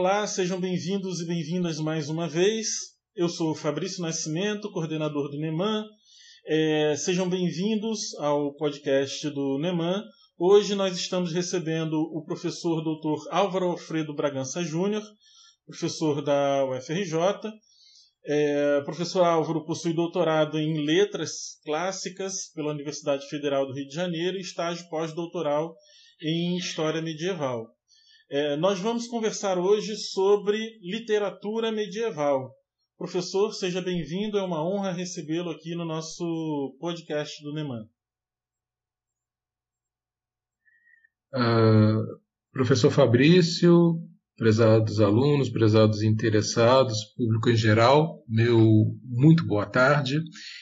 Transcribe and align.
Olá, 0.00 0.24
sejam 0.28 0.60
bem-vindos 0.60 1.20
e 1.20 1.26
bem-vindas 1.26 1.80
mais 1.80 2.08
uma 2.08 2.28
vez. 2.28 2.68
Eu 3.16 3.28
sou 3.28 3.52
Fabrício 3.52 4.00
Nascimento, 4.00 4.70
coordenador 4.70 5.28
do 5.28 5.36
NEMAN. 5.36 5.84
É, 6.46 6.94
sejam 6.96 7.28
bem-vindos 7.28 8.14
ao 8.20 8.54
podcast 8.54 9.28
do 9.30 9.58
NEMAN. 9.58 10.04
Hoje 10.38 10.76
nós 10.76 10.96
estamos 10.96 11.32
recebendo 11.32 12.00
o 12.00 12.24
professor 12.24 12.80
Dr. 12.80 13.28
Álvaro 13.32 13.70
Alfredo 13.70 14.14
Bragança 14.14 14.62
Júnior, 14.62 15.02
professor 15.66 16.22
da 16.22 16.64
UFRJ. 16.64 17.50
É, 18.24 18.80
professor 18.82 19.24
Álvaro 19.24 19.64
possui 19.64 19.92
doutorado 19.92 20.60
em 20.60 20.86
Letras 20.86 21.58
Clássicas 21.64 22.52
pela 22.54 22.70
Universidade 22.70 23.28
Federal 23.28 23.66
do 23.66 23.74
Rio 23.74 23.88
de 23.88 23.94
Janeiro 23.96 24.36
e 24.36 24.42
estágio 24.42 24.88
pós-doutoral 24.88 25.74
em 26.22 26.56
História 26.56 27.02
Medieval. 27.02 27.76
É, 28.30 28.56
nós 28.56 28.78
vamos 28.78 29.06
conversar 29.06 29.56
hoje 29.56 29.96
sobre 29.96 30.58
literatura 30.82 31.72
medieval. 31.72 32.54
Professor, 32.98 33.54
seja 33.54 33.80
bem-vindo, 33.80 34.36
é 34.36 34.42
uma 34.42 34.62
honra 34.62 34.92
recebê-lo 34.92 35.48
aqui 35.48 35.74
no 35.74 35.86
nosso 35.86 36.76
podcast 36.78 37.42
do 37.42 37.54
Neman. 37.54 37.88
Uh, 41.32 42.20
professor 42.52 42.90
Fabrício, 42.90 43.98
prezados 44.36 45.00
alunos, 45.00 45.48
prezados 45.48 46.02
interessados, 46.02 47.04
público 47.16 47.48
em 47.48 47.56
geral, 47.56 48.22
meu 48.28 48.94
muito 49.04 49.46
boa 49.46 49.64
tarde. 49.64 50.20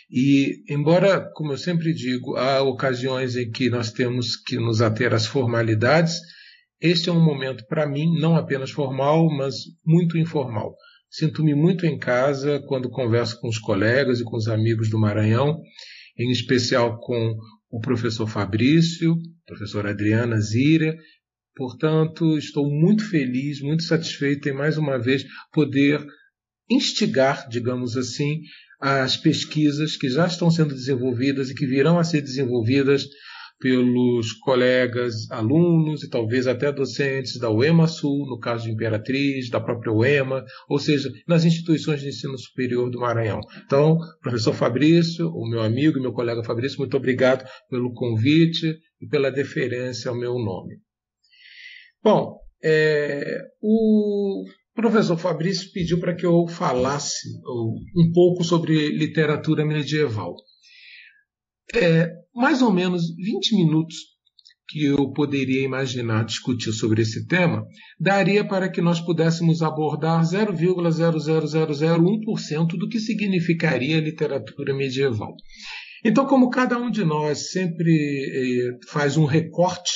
E, 0.08 0.62
embora, 0.68 1.28
como 1.34 1.52
eu 1.52 1.58
sempre 1.58 1.92
digo, 1.92 2.36
há 2.36 2.62
ocasiões 2.62 3.34
em 3.34 3.50
que 3.50 3.68
nós 3.68 3.90
temos 3.90 4.36
que 4.36 4.56
nos 4.56 4.80
ater 4.80 5.12
às 5.12 5.26
formalidades, 5.26 6.20
este 6.80 7.08
é 7.08 7.12
um 7.12 7.24
momento, 7.24 7.64
para 7.66 7.86
mim, 7.86 8.18
não 8.20 8.36
apenas 8.36 8.70
formal, 8.70 9.28
mas 9.30 9.56
muito 9.84 10.18
informal. 10.18 10.74
Sinto-me 11.10 11.54
muito 11.54 11.86
em 11.86 11.98
casa 11.98 12.60
quando 12.66 12.90
converso 12.90 13.40
com 13.40 13.48
os 13.48 13.58
colegas 13.58 14.20
e 14.20 14.24
com 14.24 14.36
os 14.36 14.48
amigos 14.48 14.90
do 14.90 14.98
Maranhão, 14.98 15.58
em 16.18 16.30
especial 16.30 16.98
com 16.98 17.34
o 17.70 17.80
professor 17.80 18.26
Fabrício, 18.26 19.16
professor 19.46 19.86
Adriana 19.86 20.40
Zira. 20.40 20.94
Portanto, 21.54 22.36
estou 22.36 22.68
muito 22.68 23.08
feliz, 23.08 23.60
muito 23.60 23.82
satisfeito 23.82 24.48
em 24.48 24.52
mais 24.52 24.76
uma 24.76 24.98
vez 24.98 25.24
poder 25.52 26.04
instigar, 26.70 27.48
digamos 27.48 27.96
assim, 27.96 28.40
as 28.78 29.16
pesquisas 29.16 29.96
que 29.96 30.08
já 30.10 30.26
estão 30.26 30.50
sendo 30.50 30.74
desenvolvidas 30.74 31.48
e 31.48 31.54
que 31.54 31.66
virão 31.66 31.98
a 31.98 32.04
ser 32.04 32.20
desenvolvidas 32.20 33.06
pelos 33.58 34.32
colegas 34.32 35.30
alunos 35.30 36.02
e 36.02 36.10
talvez 36.10 36.46
até 36.46 36.70
docentes 36.70 37.38
da 37.38 37.50
UEMA 37.50 37.86
Sul, 37.86 38.26
no 38.26 38.38
caso 38.38 38.64
de 38.64 38.70
Imperatriz, 38.70 39.48
da 39.50 39.60
própria 39.60 39.92
UEMA, 39.92 40.44
ou 40.68 40.78
seja, 40.78 41.10
nas 41.26 41.44
instituições 41.44 42.00
de 42.00 42.08
ensino 42.08 42.38
superior 42.38 42.90
do 42.90 43.00
Maranhão. 43.00 43.40
Então, 43.64 43.98
professor 44.20 44.52
Fabrício, 44.54 45.28
o 45.28 45.48
meu 45.48 45.62
amigo 45.62 45.98
e 45.98 46.02
meu 46.02 46.12
colega 46.12 46.44
Fabrício, 46.44 46.78
muito 46.78 46.96
obrigado 46.96 47.48
pelo 47.70 47.92
convite 47.94 48.78
e 49.00 49.06
pela 49.06 49.30
deferência 49.30 50.10
ao 50.10 50.18
meu 50.18 50.34
nome. 50.34 50.76
Bom, 52.02 52.38
é, 52.62 53.40
o 53.62 54.44
professor 54.74 55.16
Fabrício 55.16 55.72
pediu 55.72 55.98
para 55.98 56.14
que 56.14 56.26
eu 56.26 56.46
falasse 56.46 57.26
um 57.96 58.12
pouco 58.12 58.44
sobre 58.44 58.90
literatura 58.90 59.64
medieval. 59.64 60.34
É, 61.74 62.10
mais 62.36 62.62
ou 62.62 62.70
menos 62.70 63.02
20 63.16 63.56
minutos 63.56 63.96
que 64.68 64.84
eu 64.84 65.12
poderia 65.12 65.62
imaginar 65.62 66.24
discutir 66.24 66.72
sobre 66.72 67.02
esse 67.02 67.26
tema 67.26 67.64
daria 67.98 68.46
para 68.46 68.68
que 68.68 68.82
nós 68.82 69.00
pudéssemos 69.00 69.62
abordar 69.62 70.22
0,00001% 70.22 72.66
do 72.78 72.88
que 72.88 72.98
significaria 72.98 74.00
literatura 74.00 74.74
medieval. 74.74 75.36
Então, 76.04 76.26
como 76.26 76.50
cada 76.50 76.76
um 76.78 76.90
de 76.90 77.04
nós 77.04 77.52
sempre 77.52 77.90
eh, 77.90 78.72
faz 78.90 79.16
um 79.16 79.24
recorte 79.24 79.92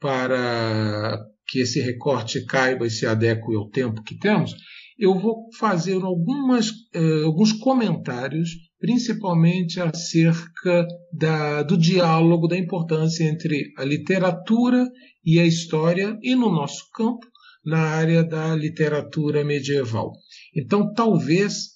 para 0.00 1.18
que 1.46 1.58
esse 1.60 1.78
recorte 1.80 2.44
caiba 2.46 2.86
e 2.86 2.90
se 2.90 3.04
adeque 3.06 3.54
ao 3.54 3.68
tempo 3.68 4.02
que 4.02 4.18
temos, 4.18 4.54
eu 4.98 5.14
vou 5.18 5.48
fazer 5.58 6.02
algumas, 6.02 6.70
eh, 6.94 7.24
alguns 7.24 7.52
comentários 7.52 8.48
principalmente 8.84 9.80
acerca 9.80 10.86
da, 11.10 11.62
do 11.62 11.74
diálogo, 11.74 12.46
da 12.46 12.58
importância 12.58 13.24
entre 13.24 13.72
a 13.78 13.82
literatura 13.82 14.86
e 15.24 15.40
a 15.40 15.46
história, 15.46 16.18
e 16.22 16.34
no 16.34 16.52
nosso 16.52 16.90
campo, 16.92 17.26
na 17.64 17.78
área 17.78 18.22
da 18.22 18.54
literatura 18.54 19.42
medieval. 19.42 20.12
Então, 20.54 20.92
talvez, 20.92 21.70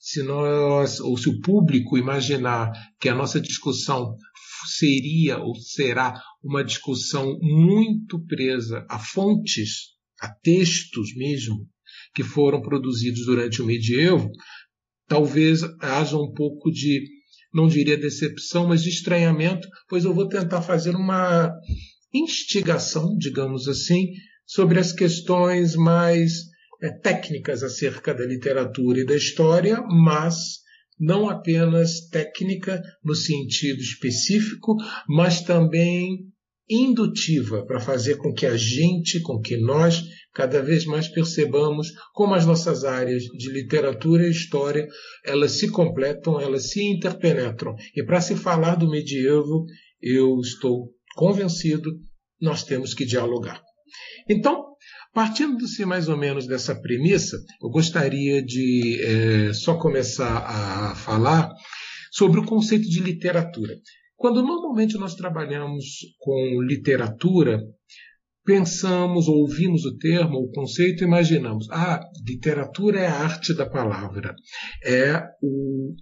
se 0.00 0.20
nós, 0.24 0.98
ou 0.98 1.16
se 1.16 1.28
o 1.28 1.40
público 1.40 1.96
imaginar 1.96 2.72
que 2.98 3.08
a 3.08 3.14
nossa 3.14 3.40
discussão 3.40 4.16
seria 4.66 5.38
ou 5.38 5.54
será 5.54 6.20
uma 6.42 6.64
discussão 6.64 7.38
muito 7.40 8.18
presa 8.26 8.84
a 8.90 8.98
fontes, 8.98 9.92
a 10.20 10.28
textos 10.42 11.14
mesmo, 11.14 11.68
que 12.12 12.24
foram 12.24 12.60
produzidos 12.60 13.26
durante 13.26 13.62
o 13.62 13.66
medievo, 13.66 14.28
talvez 15.08 15.62
haja 15.80 16.16
um 16.16 16.32
pouco 16.32 16.70
de, 16.70 17.02
não 17.52 17.66
diria 17.66 17.96
decepção, 17.96 18.68
mas 18.68 18.82
de 18.82 18.90
estranhamento, 18.90 19.66
pois 19.88 20.04
eu 20.04 20.14
vou 20.14 20.28
tentar 20.28 20.62
fazer 20.62 20.94
uma 20.94 21.50
instigação, 22.12 23.16
digamos 23.16 23.66
assim, 23.66 24.12
sobre 24.46 24.78
as 24.78 24.92
questões 24.92 25.74
mais 25.74 26.32
é, 26.82 26.90
técnicas 26.90 27.62
acerca 27.62 28.14
da 28.14 28.24
literatura 28.24 29.00
e 29.00 29.06
da 29.06 29.16
história, 29.16 29.82
mas 29.82 30.58
não 30.98 31.28
apenas 31.28 32.08
técnica 32.08 32.82
no 33.04 33.14
sentido 33.14 33.80
específico, 33.80 34.76
mas 35.08 35.42
também 35.42 36.26
indutiva 36.68 37.64
para 37.64 37.80
fazer 37.80 38.16
com 38.16 38.32
que 38.32 38.46
a 38.46 38.56
gente, 38.56 39.20
com 39.20 39.40
que 39.40 39.56
nós 39.56 40.02
cada 40.34 40.62
vez 40.62 40.84
mais 40.84 41.08
percebamos 41.08 41.88
como 42.12 42.34
as 42.34 42.44
nossas 42.46 42.84
áreas 42.84 43.24
de 43.24 43.50
literatura 43.50 44.26
e 44.26 44.30
história 44.30 44.86
elas 45.24 45.52
se 45.52 45.70
completam, 45.70 46.40
elas 46.40 46.70
se 46.70 46.82
interpenetram. 46.82 47.74
E 47.96 48.04
para 48.04 48.20
se 48.20 48.36
falar 48.36 48.76
do 48.76 48.90
medievo, 48.90 49.64
eu 50.00 50.38
estou 50.40 50.92
convencido, 51.16 51.90
nós 52.40 52.62
temos 52.62 52.94
que 52.94 53.04
dialogar. 53.04 53.60
Então, 54.28 54.64
partindo-se 55.12 55.84
mais 55.84 56.08
ou 56.08 56.16
menos 56.16 56.46
dessa 56.46 56.78
premissa, 56.80 57.36
eu 57.62 57.70
gostaria 57.70 58.42
de 58.42 59.00
é, 59.02 59.52
só 59.52 59.76
começar 59.76 60.38
a 60.38 60.94
falar 60.94 61.50
sobre 62.12 62.40
o 62.40 62.44
conceito 62.44 62.88
de 62.88 63.00
literatura. 63.00 63.74
Quando 64.18 64.42
normalmente 64.42 64.98
nós 64.98 65.14
trabalhamos 65.14 66.00
com 66.18 66.60
literatura, 66.60 67.62
pensamos, 68.44 69.28
ouvimos 69.28 69.84
o 69.84 69.96
termo, 69.96 70.38
o 70.38 70.50
conceito, 70.50 71.04
imaginamos, 71.04 71.70
ah, 71.70 72.00
literatura 72.26 72.98
é 72.98 73.06
a 73.06 73.14
arte 73.14 73.54
da 73.54 73.64
palavra, 73.64 74.34
é 74.84 75.22
o, 75.40 75.94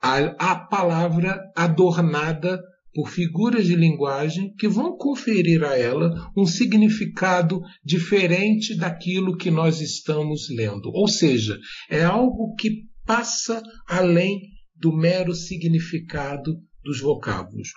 a, 0.00 0.18
a 0.52 0.54
palavra 0.54 1.36
adornada 1.56 2.62
por 2.94 3.08
figuras 3.08 3.66
de 3.66 3.74
linguagem 3.74 4.54
que 4.54 4.68
vão 4.68 4.96
conferir 4.96 5.64
a 5.64 5.76
ela 5.76 6.14
um 6.36 6.46
significado 6.46 7.60
diferente 7.84 8.76
daquilo 8.76 9.36
que 9.36 9.50
nós 9.50 9.80
estamos 9.80 10.48
lendo. 10.48 10.92
Ou 10.94 11.08
seja, 11.08 11.58
é 11.90 12.04
algo 12.04 12.54
que 12.54 12.82
passa 13.04 13.60
além 13.88 14.42
do 14.76 14.96
mero 14.96 15.34
significado 15.34 16.56
dos 16.84 17.00
vocábulos. 17.00 17.68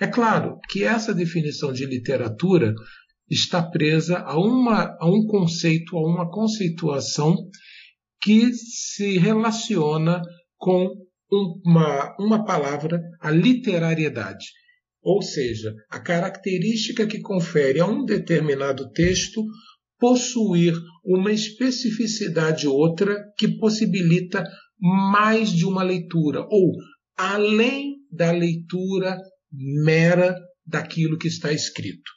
É 0.00 0.06
claro 0.06 0.58
que 0.68 0.82
essa 0.82 1.14
definição 1.14 1.72
de 1.72 1.86
literatura 1.86 2.74
está 3.30 3.62
presa 3.62 4.18
a, 4.18 4.38
uma, 4.38 4.96
a 5.00 5.06
um 5.06 5.26
conceito, 5.26 5.96
a 5.96 6.00
uma 6.00 6.30
conceituação 6.30 7.36
que 8.22 8.52
se 8.52 9.18
relaciona 9.18 10.22
com 10.56 10.90
uma, 11.30 12.14
uma 12.18 12.44
palavra, 12.44 13.00
a 13.20 13.30
literariedade. 13.30 14.46
Ou 15.02 15.20
seja, 15.22 15.74
a 15.90 16.00
característica 16.00 17.06
que 17.06 17.20
confere 17.20 17.80
a 17.80 17.86
um 17.86 18.04
determinado 18.04 18.90
texto 18.90 19.44
possuir 19.98 20.74
uma 21.04 21.30
especificidade 21.30 22.66
outra 22.66 23.16
que 23.38 23.48
possibilita 23.58 24.44
mais 24.80 25.50
de 25.50 25.64
uma 25.64 25.82
leitura, 25.82 26.40
ou 26.40 26.72
além 27.16 27.93
da 28.14 28.30
leitura 28.30 29.16
mera 29.52 30.34
daquilo 30.66 31.18
que 31.18 31.28
está 31.28 31.52
escrito. 31.52 32.10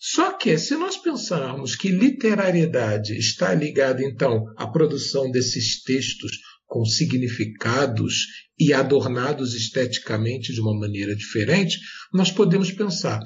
Só 0.00 0.32
que, 0.36 0.56
se 0.58 0.76
nós 0.76 0.96
pensarmos 0.96 1.74
que 1.74 1.88
literariedade 1.88 3.16
está 3.16 3.52
ligada, 3.52 4.02
então, 4.02 4.44
à 4.56 4.66
produção 4.66 5.30
desses 5.30 5.82
textos 5.82 6.32
com 6.66 6.84
significados 6.84 8.26
e 8.58 8.72
adornados 8.72 9.54
esteticamente 9.54 10.52
de 10.52 10.60
uma 10.60 10.78
maneira 10.78 11.16
diferente, 11.16 11.78
nós 12.12 12.30
podemos 12.30 12.70
pensar: 12.70 13.20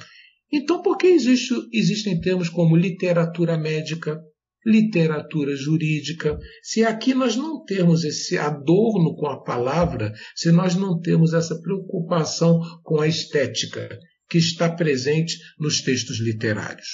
então, 0.51 0.81
por 0.81 0.97
que 0.97 1.09
existe, 1.09 1.55
existem 1.73 2.19
termos 2.21 2.49
como 2.49 2.77
literatura 2.77 3.59
médica, 3.59 4.19
literatura 4.65 5.57
jurídica. 5.57 6.39
Se 6.63 6.85
aqui 6.85 7.15
nós 7.15 7.37
não 7.37 7.65
temos 7.65 8.05
esse 8.05 8.39
adorno 8.39 9.15
com 9.17 9.27
a 9.27 9.43
palavra, 9.43 10.13
se 10.35 10.51
nós 10.53 10.75
não 10.75 11.01
temos 11.01 11.35
essa 11.35 11.61
preocupação 11.61 12.61
com 12.83 13.01
a 13.01 13.09
estética 13.09 13.99
que 14.29 14.39
está 14.39 14.71
presente 14.71 15.37
nos 15.59 15.81
textos 15.83 16.21
literários. 16.21 16.89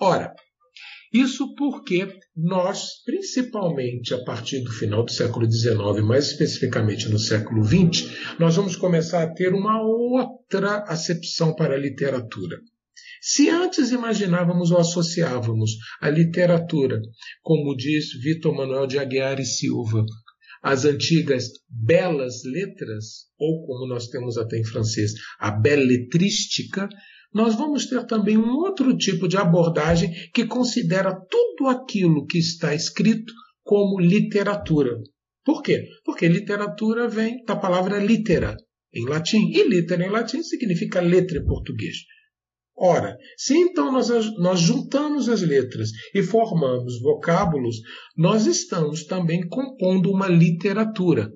Ora, 0.00 0.32
isso 1.12 1.54
porque 1.56 2.08
nós, 2.36 3.02
principalmente 3.04 4.14
a 4.14 4.24
partir 4.24 4.60
do 4.60 4.70
final 4.70 5.04
do 5.04 5.10
século 5.10 5.50
XIX, 5.50 5.76
mais 6.06 6.28
especificamente 6.28 7.08
no 7.08 7.18
século 7.18 7.64
XX, 7.64 8.08
nós 8.38 8.54
vamos 8.54 8.76
começar 8.76 9.24
a 9.24 9.34
ter 9.34 9.52
uma 9.52 9.82
outra 9.82 10.84
acepção 10.84 11.54
para 11.54 11.74
a 11.74 11.78
literatura. 11.78 12.60
Se 13.20 13.50
antes 13.50 13.90
imaginávamos 13.90 14.70
ou 14.70 14.78
associávamos 14.78 15.72
a 16.00 16.08
literatura, 16.08 17.02
como 17.42 17.76
diz 17.76 18.14
Vitor 18.22 18.54
Manuel 18.54 18.86
de 18.86 18.98
Aguiar 18.98 19.38
e 19.38 19.44
Silva, 19.44 20.06
as 20.62 20.86
antigas 20.86 21.50
belas 21.68 22.42
letras, 22.44 23.26
ou 23.38 23.66
como 23.66 23.86
nós 23.86 24.08
temos 24.08 24.38
até 24.38 24.58
em 24.58 24.64
francês, 24.64 25.12
a 25.38 25.50
belletrística, 25.50 26.88
nós 27.32 27.54
vamos 27.54 27.86
ter 27.86 28.06
também 28.06 28.38
um 28.38 28.56
outro 28.56 28.96
tipo 28.96 29.28
de 29.28 29.36
abordagem 29.36 30.10
que 30.32 30.46
considera 30.46 31.14
tudo 31.14 31.68
aquilo 31.68 32.26
que 32.26 32.38
está 32.38 32.74
escrito 32.74 33.32
como 33.62 34.00
literatura. 34.00 34.98
Por 35.44 35.62
quê? 35.62 35.86
Porque 36.04 36.26
literatura 36.26 37.06
vem 37.06 37.44
da 37.44 37.54
palavra 37.54 37.98
litera, 37.98 38.56
em 38.94 39.04
latim, 39.04 39.50
e 39.50 39.62
litera 39.68 40.06
em 40.06 40.10
latim 40.10 40.42
significa 40.42 41.00
letra 41.00 41.38
em 41.38 41.44
português. 41.44 41.96
Ora, 42.82 43.14
se 43.36 43.54
então 43.54 43.92
nós, 43.92 44.08
nós 44.38 44.58
juntamos 44.58 45.28
as 45.28 45.42
letras 45.42 45.90
e 46.14 46.22
formamos 46.22 46.98
vocábulos, 47.02 47.76
nós 48.16 48.46
estamos 48.46 49.04
também 49.04 49.46
compondo 49.46 50.10
uma 50.10 50.26
literatura. 50.26 51.30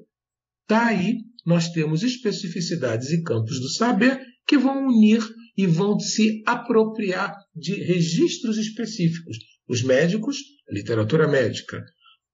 Daí 0.66 1.18
nós 1.44 1.68
temos 1.68 2.02
especificidades 2.02 3.10
e 3.10 3.22
campos 3.22 3.60
do 3.60 3.68
saber 3.68 4.18
que 4.48 4.56
vão 4.56 4.86
unir 4.86 5.22
e 5.54 5.66
vão 5.66 6.00
se 6.00 6.42
apropriar 6.46 7.36
de 7.54 7.74
registros 7.74 8.56
específicos. 8.56 9.36
Os 9.68 9.82
médicos, 9.82 10.38
a 10.66 10.72
literatura 10.72 11.28
médica. 11.28 11.84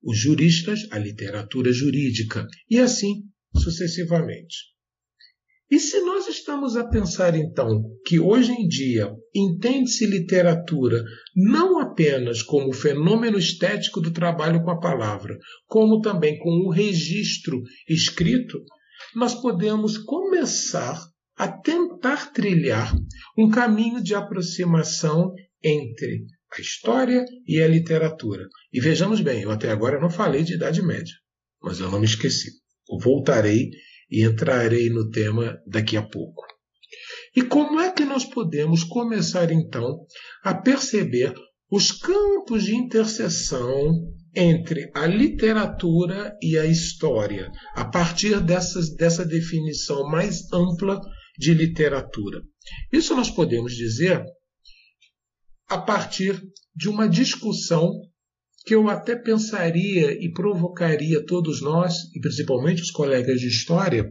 Os 0.00 0.16
juristas, 0.16 0.86
a 0.92 0.98
literatura 0.98 1.72
jurídica. 1.72 2.46
E 2.70 2.78
assim 2.78 3.24
sucessivamente. 3.56 4.70
E 5.70 5.78
se 5.78 6.00
nós 6.00 6.26
estamos 6.26 6.76
a 6.76 6.82
pensar 6.82 7.36
então 7.36 7.84
que 8.04 8.18
hoje 8.18 8.50
em 8.50 8.66
dia 8.66 9.14
entende-se 9.32 10.04
literatura 10.04 11.04
não 11.36 11.78
apenas 11.78 12.42
como 12.42 12.72
fenômeno 12.72 13.38
estético 13.38 14.00
do 14.00 14.10
trabalho 14.10 14.64
com 14.64 14.70
a 14.70 14.80
palavra, 14.80 15.38
como 15.66 16.00
também 16.00 16.36
com 16.38 16.50
o 16.66 16.70
registro 16.70 17.62
escrito, 17.88 18.58
nós 19.14 19.32
podemos 19.34 19.96
começar 19.96 21.00
a 21.36 21.46
tentar 21.46 22.32
trilhar 22.32 22.92
um 23.38 23.48
caminho 23.48 24.02
de 24.02 24.14
aproximação 24.14 25.32
entre 25.62 26.24
a 26.52 26.60
história 26.60 27.24
e 27.46 27.62
a 27.62 27.68
literatura. 27.68 28.44
E 28.72 28.80
vejamos 28.80 29.20
bem, 29.20 29.42
eu 29.42 29.52
até 29.52 29.70
agora 29.70 30.00
não 30.00 30.10
falei 30.10 30.42
de 30.42 30.54
Idade 30.54 30.82
Média, 30.82 31.14
mas 31.62 31.78
eu 31.78 31.88
não 31.90 32.00
me 32.00 32.06
esqueci. 32.06 32.50
Eu 32.90 32.98
voltarei 32.98 33.70
e 34.10 34.24
entrarei 34.24 34.90
no 34.90 35.08
tema 35.10 35.58
daqui 35.66 35.96
a 35.96 36.02
pouco. 36.02 36.42
E 37.36 37.42
como 37.42 37.78
é 37.78 37.92
que 37.92 38.04
nós 38.04 38.24
podemos 38.24 38.82
começar 38.82 39.52
então 39.52 40.04
a 40.42 40.54
perceber 40.54 41.32
os 41.70 41.92
campos 41.92 42.64
de 42.64 42.74
interseção 42.74 43.92
entre 44.34 44.90
a 44.94 45.06
literatura 45.06 46.36
e 46.42 46.58
a 46.58 46.66
história, 46.66 47.50
a 47.74 47.84
partir 47.84 48.40
dessas, 48.40 48.94
dessa 48.94 49.24
definição 49.24 50.08
mais 50.08 50.52
ampla 50.52 51.00
de 51.38 51.54
literatura. 51.54 52.42
Isso 52.92 53.14
nós 53.14 53.30
podemos 53.30 53.74
dizer 53.74 54.22
a 55.68 55.78
partir 55.78 56.40
de 56.74 56.88
uma 56.88 57.08
discussão 57.08 57.92
que 58.64 58.74
eu 58.74 58.88
até 58.88 59.16
pensaria 59.16 60.12
e 60.12 60.32
provocaria 60.32 61.24
todos 61.24 61.62
nós, 61.62 61.94
e 62.14 62.20
principalmente 62.20 62.82
os 62.82 62.90
colegas 62.90 63.40
de 63.40 63.48
história, 63.48 64.10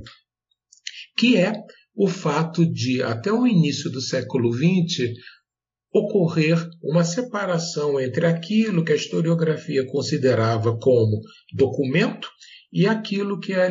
que 1.17 1.37
é 1.37 1.53
o 1.95 2.07
fato 2.07 2.65
de, 2.65 3.03
até 3.03 3.31
o 3.31 3.45
início 3.45 3.91
do 3.91 4.01
século 4.01 4.51
XX, 4.53 5.11
ocorrer 5.91 6.57
uma 6.81 7.03
separação 7.03 7.99
entre 7.99 8.25
aquilo 8.25 8.83
que 8.83 8.93
a 8.93 8.95
historiografia 8.95 9.85
considerava 9.87 10.77
como 10.77 11.21
documento 11.53 12.29
e 12.71 12.85
aquilo 12.87 13.39
que 13.39 13.53
a, 13.53 13.67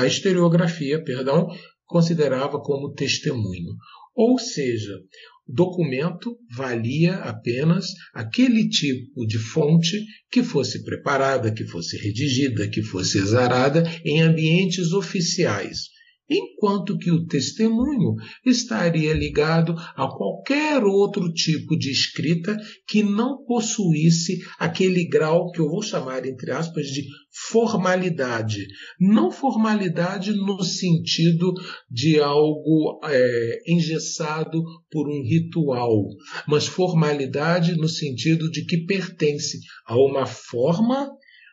a 0.00 0.06
historiografia, 0.06 1.02
perdão, 1.04 1.46
considerava 1.86 2.60
como 2.60 2.92
testemunho. 2.92 3.74
Ou 4.18 4.36
seja, 4.36 4.98
documento 5.46 6.36
valia 6.50 7.14
apenas 7.18 7.86
aquele 8.12 8.68
tipo 8.68 9.24
de 9.24 9.38
fonte 9.38 10.04
que 10.28 10.42
fosse 10.42 10.82
preparada, 10.82 11.54
que 11.54 11.64
fosse 11.64 11.96
redigida, 11.96 12.68
que 12.68 12.82
fosse 12.82 13.16
exarada 13.18 13.84
em 14.04 14.20
ambientes 14.20 14.92
oficiais 14.92 15.96
enquanto 16.28 16.98
que 16.98 17.10
o 17.10 17.26
testemunho 17.26 18.14
estaria 18.44 19.14
ligado 19.14 19.74
a 19.96 20.08
qualquer 20.08 20.84
outro 20.84 21.32
tipo 21.32 21.76
de 21.76 21.90
escrita 21.90 22.56
que 22.86 23.02
não 23.02 23.44
possuísse 23.44 24.38
aquele 24.58 25.08
grau 25.08 25.50
que 25.50 25.60
eu 25.60 25.68
vou 25.68 25.82
chamar, 25.82 26.26
entre 26.26 26.50
aspas, 26.50 26.86
de 26.86 27.04
formalidade. 27.50 28.66
Não 29.00 29.30
formalidade 29.30 30.32
no 30.32 30.62
sentido 30.62 31.54
de 31.90 32.18
algo 32.20 33.00
é, 33.04 33.58
engessado 33.66 34.62
por 34.90 35.08
um 35.08 35.22
ritual, 35.22 36.04
mas 36.46 36.66
formalidade 36.66 37.76
no 37.76 37.88
sentido 37.88 38.50
de 38.50 38.64
que 38.64 38.84
pertence 38.84 39.58
a 39.86 39.96
uma 39.96 40.26
forma 40.26 41.08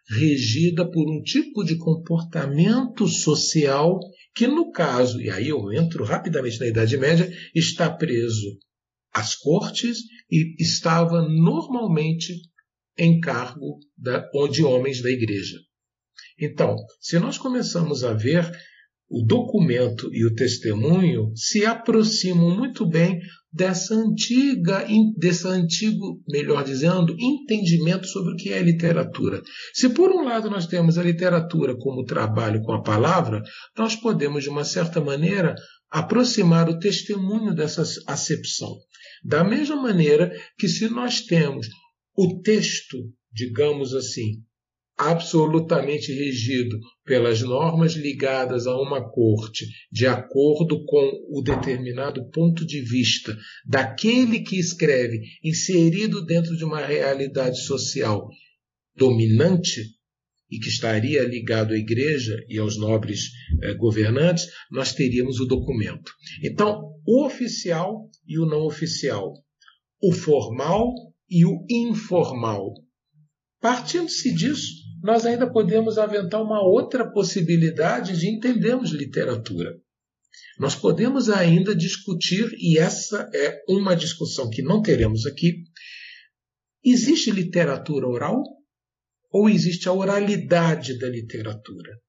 regida 0.07 0.89
por 0.89 1.09
um 1.09 1.21
tipo 1.21 1.63
de 1.63 1.77
comportamento 1.77 3.07
social 3.07 3.99
que 4.35 4.47
no 4.47 4.71
caso, 4.71 5.21
e 5.21 5.29
aí 5.29 5.47
eu 5.47 5.71
entro 5.71 6.03
rapidamente 6.03 6.59
na 6.59 6.67
Idade 6.67 6.97
Média, 6.97 7.31
está 7.55 7.89
preso 7.89 8.59
às 9.13 9.33
cortes 9.33 9.99
e 10.29 10.61
estava 10.61 11.21
normalmente 11.21 12.33
em 12.97 13.19
cargo 13.19 13.79
da, 13.97 14.29
de 14.51 14.63
homens 14.63 15.01
da 15.01 15.09
igreja. 15.09 15.57
Então, 16.37 16.75
se 16.99 17.17
nós 17.17 17.37
começamos 17.37 18.03
a 18.03 18.13
ver 18.13 18.51
o 19.09 19.23
documento 19.23 20.09
e 20.13 20.25
o 20.25 20.33
testemunho 20.33 21.31
se 21.35 21.65
aproximam 21.65 22.55
muito 22.57 22.85
bem 22.85 23.19
dessa 23.53 23.95
antiga, 23.95 24.85
desse 25.15 25.47
antigo, 25.47 26.21
melhor 26.27 26.63
dizendo, 26.63 27.15
entendimento 27.17 28.05
sobre 28.07 28.33
o 28.33 28.35
que 28.35 28.51
é 28.51 28.61
literatura. 28.61 29.41
Se 29.73 29.87
por 29.89 30.11
um 30.11 30.25
lado 30.25 30.49
nós 30.49 30.67
temos 30.67 30.97
a 30.97 31.03
literatura 31.03 31.75
como 31.77 32.03
trabalho 32.03 32.61
com 32.63 32.73
a 32.73 32.81
palavra, 32.81 33.41
nós 33.77 33.95
podemos, 33.95 34.43
de 34.43 34.49
uma 34.49 34.65
certa 34.65 34.99
maneira, 34.99 35.55
aproximar 35.89 36.67
o 36.67 36.79
testemunho 36.79 37.53
dessa 37.55 37.83
acepção. 38.07 38.75
Da 39.23 39.43
mesma 39.43 39.77
maneira 39.77 40.31
que 40.57 40.67
se 40.67 40.89
nós 40.89 41.21
temos 41.21 41.67
o 42.17 42.41
texto, 42.41 42.97
digamos 43.31 43.93
assim, 43.93 44.43
absolutamente 44.97 46.13
regido 46.13 46.79
pelas 47.03 47.41
normas 47.41 47.93
ligadas 47.93 48.65
a 48.65 48.75
uma 48.75 49.09
corte, 49.11 49.65
de 49.91 50.07
acordo 50.07 50.85
com 50.85 51.11
o 51.29 51.41
determinado 51.41 52.29
ponto 52.31 52.65
de 52.65 52.81
vista 52.81 53.37
daquele 53.65 54.39
que 54.39 54.57
escreve, 54.57 55.21
inserido 55.43 56.25
dentro 56.25 56.55
de 56.55 56.63
uma 56.63 56.85
realidade 56.85 57.59
social 57.61 58.27
dominante 58.95 59.81
e 60.49 60.59
que 60.59 60.69
estaria 60.69 61.23
ligado 61.23 61.73
à 61.73 61.77
igreja 61.77 62.37
e 62.47 62.57
aos 62.57 62.77
nobres 62.77 63.31
eh, 63.61 63.73
governantes, 63.73 64.45
nós 64.71 64.93
teríamos 64.93 65.39
o 65.39 65.45
documento. 65.45 66.11
Então, 66.43 66.93
o 67.05 67.25
oficial 67.25 68.09
e 68.25 68.39
o 68.39 68.45
não 68.45 68.65
oficial, 68.65 69.33
o 70.01 70.13
formal 70.13 70.93
e 71.29 71.45
o 71.45 71.65
informal. 71.69 72.73
Partindo-se 73.59 74.33
disso, 74.33 74.84
nós 75.05 75.23
ainda 75.23 75.47
podemos 75.47 75.99
aventar 75.99 76.41
uma 76.41 76.59
outra 76.63 77.07
possibilidade 77.07 78.17
de 78.17 78.27
entendermos 78.27 78.89
literatura. 78.89 79.79
Nós 80.57 80.73
podemos 80.75 81.29
ainda 81.29 81.75
discutir, 81.75 82.49
e 82.57 82.79
essa 82.79 83.29
é 83.31 83.63
uma 83.69 83.95
discussão 83.95 84.49
que 84.49 84.63
não 84.63 84.81
teremos 84.81 85.27
aqui: 85.27 85.61
existe 86.83 87.29
literatura 87.29 88.07
oral 88.07 88.41
ou 89.31 89.47
existe 89.47 89.87
a 89.87 89.93
oralidade 89.93 90.97
da 90.97 91.07
literatura? 91.07 91.99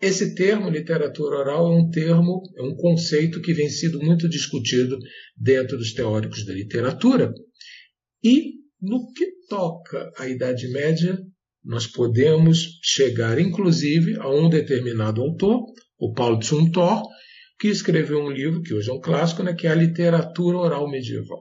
Esse 0.00 0.34
termo, 0.34 0.68
literatura 0.68 1.36
oral, 1.36 1.72
é 1.72 1.76
um 1.76 1.88
termo, 1.88 2.42
é 2.56 2.62
um 2.62 2.74
conceito 2.74 3.40
que 3.40 3.54
vem 3.54 3.70
sido 3.70 4.00
muito 4.02 4.28
discutido 4.28 4.98
dentro 5.36 5.78
dos 5.78 5.94
teóricos 5.94 6.44
da 6.44 6.52
literatura. 6.52 7.32
E 8.24 8.60
No 8.80 9.12
que 9.12 9.24
toca 9.48 10.10
à 10.18 10.26
Idade 10.26 10.66
Média, 10.72 11.16
nós 11.64 11.86
podemos 11.86 12.80
chegar, 12.82 13.38
inclusive, 13.38 14.16
a 14.18 14.28
um 14.28 14.48
determinado 14.48 15.22
autor, 15.22 15.64
o 15.98 16.12
Paulo 16.12 16.42
Zumthor, 16.42 17.02
que 17.58 17.68
escreveu 17.68 18.18
um 18.18 18.30
livro 18.30 18.62
que 18.62 18.74
hoje 18.74 18.90
é 18.90 18.92
um 18.92 19.00
clássico, 19.00 19.42
né, 19.42 19.54
que 19.54 19.66
é 19.66 19.70
a 19.70 19.74
literatura 19.74 20.58
oral 20.58 20.90
medieval. 20.90 21.40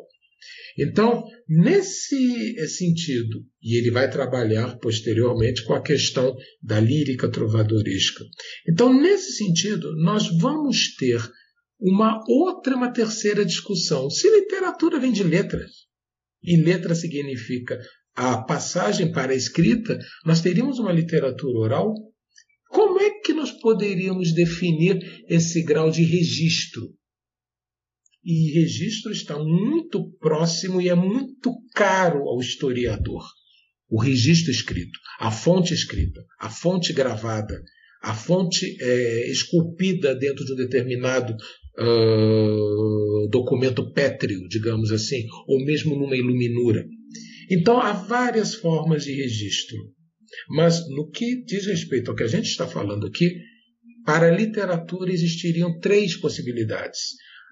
Então, 0.77 1.23
nesse 1.47 2.55
sentido, 2.69 3.43
e 3.61 3.77
ele 3.77 3.91
vai 3.91 4.09
trabalhar 4.09 4.77
posteriormente 4.77 5.63
com 5.63 5.73
a 5.73 5.81
questão 5.81 6.35
da 6.61 6.79
lírica 6.79 7.29
trovadoresca. 7.29 8.23
Então, 8.69 8.93
nesse 8.93 9.33
sentido, 9.33 9.95
nós 9.97 10.27
vamos 10.37 10.95
ter 10.95 11.21
uma 11.79 12.23
outra, 12.27 12.75
uma 12.75 12.93
terceira 12.93 13.43
discussão. 13.43 14.09
Se 14.09 14.29
literatura 14.29 14.99
vem 14.99 15.11
de 15.11 15.23
letras, 15.23 15.71
e 16.43 16.55
letra 16.57 16.95
significa 16.95 17.79
a 18.15 18.37
passagem 18.41 19.11
para 19.11 19.31
a 19.31 19.35
escrita, 19.35 19.97
nós 20.25 20.41
teríamos 20.41 20.79
uma 20.79 20.91
literatura 20.91 21.57
oral. 21.57 21.93
Como 22.69 22.99
é 22.99 23.09
que 23.21 23.33
nós 23.33 23.51
poderíamos 23.51 24.33
definir 24.33 24.99
esse 25.27 25.63
grau 25.63 25.89
de 25.89 26.03
registro? 26.03 26.93
E 28.23 28.51
registro 28.59 29.11
está 29.11 29.37
muito 29.37 30.11
próximo 30.19 30.79
e 30.79 30.89
é 30.89 30.95
muito 30.95 31.53
caro 31.73 32.29
ao 32.29 32.39
historiador. 32.39 33.23
O 33.89 33.99
registro 33.99 34.51
escrito, 34.51 34.97
a 35.19 35.31
fonte 35.31 35.73
escrita, 35.73 36.23
a 36.39 36.49
fonte 36.49 36.93
gravada, 36.93 37.61
a 38.01 38.13
fonte 38.13 38.77
é, 38.79 39.29
esculpida 39.29 40.15
dentro 40.15 40.45
de 40.45 40.53
um 40.53 40.55
determinado 40.55 41.35
uh, 41.79 43.29
documento 43.29 43.91
pétreo, 43.91 44.47
digamos 44.47 44.91
assim, 44.91 45.25
ou 45.47 45.63
mesmo 45.63 45.95
numa 45.95 46.15
iluminura. 46.15 46.85
Então 47.49 47.79
há 47.79 47.93
várias 47.93 48.55
formas 48.55 49.03
de 49.03 49.13
registro. 49.13 49.77
Mas 50.49 50.79
no 50.89 51.09
que 51.09 51.43
diz 51.43 51.65
respeito 51.65 52.11
ao 52.11 52.15
que 52.15 52.23
a 52.23 52.27
gente 52.27 52.45
está 52.45 52.67
falando 52.67 53.07
aqui, 53.07 53.29
para 54.05 54.27
a 54.27 54.35
literatura 54.35 55.11
existiriam 55.11 55.79
três 55.79 56.15
possibilidades. 56.15 56.99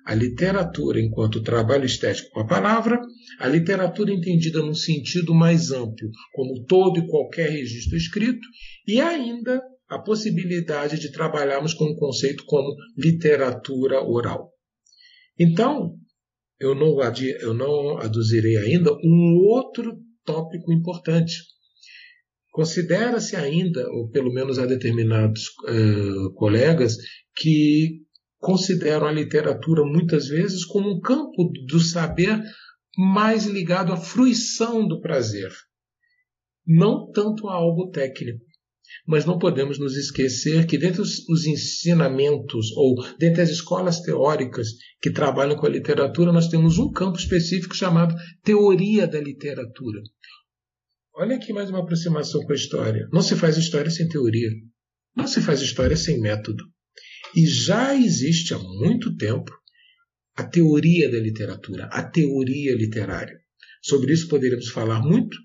A 0.05 0.15
literatura 0.15 0.99
enquanto 0.99 1.43
trabalho 1.43 1.85
estético 1.85 2.29
com 2.31 2.39
a 2.39 2.47
palavra, 2.47 2.99
a 3.39 3.47
literatura 3.47 4.11
entendida 4.11 4.59
num 4.59 4.73
sentido 4.73 5.35
mais 5.35 5.71
amplo, 5.71 6.09
como 6.33 6.63
todo 6.65 6.99
e 6.99 7.07
qualquer 7.07 7.49
registro 7.49 7.97
escrito, 7.97 8.47
e 8.87 8.99
ainda 8.99 9.61
a 9.87 9.99
possibilidade 9.99 10.99
de 10.99 11.11
trabalharmos 11.11 11.73
com 11.73 11.85
um 11.85 11.95
conceito 11.95 12.43
como 12.45 12.75
literatura 12.97 14.01
oral. 14.01 14.51
Então, 15.37 15.95
eu 16.59 16.75
não, 16.75 16.97
eu 17.39 17.53
não 17.53 17.97
aduzirei 17.97 18.57
ainda 18.57 18.91
um 19.03 19.37
outro 19.47 19.97
tópico 20.25 20.73
importante. 20.73 21.33
Considera-se 22.51 23.35
ainda, 23.35 23.87
ou 23.91 24.09
pelo 24.09 24.33
menos 24.33 24.59
há 24.59 24.65
determinados 24.65 25.43
uh, 25.67 26.33
colegas, 26.33 26.97
que 27.35 28.01
consideram 28.37 29.07
a 29.07 29.11
literatura 29.11 29.83
muitas 29.83 30.27
vezes 30.27 30.65
como 30.65 30.89
um 30.89 30.99
campo 30.99 31.51
do 31.67 31.79
saber 31.79 32.41
mais 32.97 33.45
ligado 33.45 33.93
à 33.93 33.97
fruição 33.97 34.87
do 34.87 34.99
prazer, 34.99 35.51
não 36.65 37.09
tanto 37.11 37.47
a 37.47 37.53
algo 37.53 37.91
técnico. 37.91 38.43
Mas 39.07 39.25
não 39.25 39.37
podemos 39.37 39.79
nos 39.79 39.95
esquecer 39.95 40.65
que, 40.65 40.77
dentre 40.77 41.01
os 41.01 41.45
ensinamentos 41.45 42.71
ou 42.75 42.95
dentre 43.17 43.41
as 43.41 43.49
escolas 43.49 44.01
teóricas 44.01 44.69
que 45.01 45.11
trabalham 45.11 45.55
com 45.55 45.65
a 45.65 45.69
literatura, 45.69 46.31
nós 46.31 46.47
temos 46.47 46.77
um 46.77 46.91
campo 46.91 47.17
específico 47.17 47.75
chamado 47.75 48.15
teoria 48.43 49.07
da 49.07 49.19
literatura. 49.19 50.01
Olha 51.15 51.35
aqui 51.35 51.51
mais 51.51 51.69
uma 51.69 51.79
aproximação 51.79 52.41
com 52.41 52.51
a 52.51 52.55
história. 52.55 53.07
Não 53.11 53.21
se 53.21 53.35
faz 53.35 53.57
história 53.57 53.91
sem 53.91 54.07
teoria. 54.07 54.49
Não 55.15 55.27
se 55.27 55.41
faz 55.41 55.61
história 55.61 55.97
sem 55.97 56.19
método. 56.19 56.63
E 57.35 57.45
já 57.45 57.93
existe 57.93 58.53
há 58.53 58.59
muito 58.59 59.15
tempo 59.17 59.51
a 60.35 60.43
teoria 60.43 61.11
da 61.11 61.19
literatura, 61.19 61.85
a 61.91 62.01
teoria 62.01 62.73
literária. 62.73 63.37
Sobre 63.81 64.13
isso 64.13 64.29
poderíamos 64.29 64.69
falar 64.69 65.01
muito, 65.01 65.37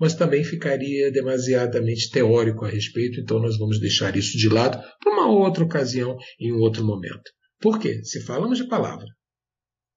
mas 0.00 0.14
também 0.14 0.42
ficaria 0.42 1.12
demasiadamente 1.12 2.10
teórico 2.10 2.64
a 2.64 2.68
respeito, 2.68 3.20
então 3.20 3.38
nós 3.38 3.58
vamos 3.58 3.78
deixar 3.78 4.16
isso 4.16 4.38
de 4.38 4.48
lado 4.48 4.82
para 4.98 5.12
uma 5.12 5.30
outra 5.30 5.62
ocasião, 5.62 6.16
em 6.40 6.52
um 6.52 6.60
outro 6.60 6.82
momento. 6.82 7.30
Por 7.60 7.78
quê? 7.78 8.02
Se 8.02 8.22
falamos 8.22 8.56
de 8.56 8.66
palavra, 8.66 9.06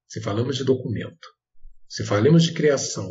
se 0.06 0.20
falamos 0.20 0.58
de 0.58 0.64
documento, 0.64 1.26
se 1.88 2.04
falamos 2.04 2.42
de 2.42 2.52
criação, 2.52 3.08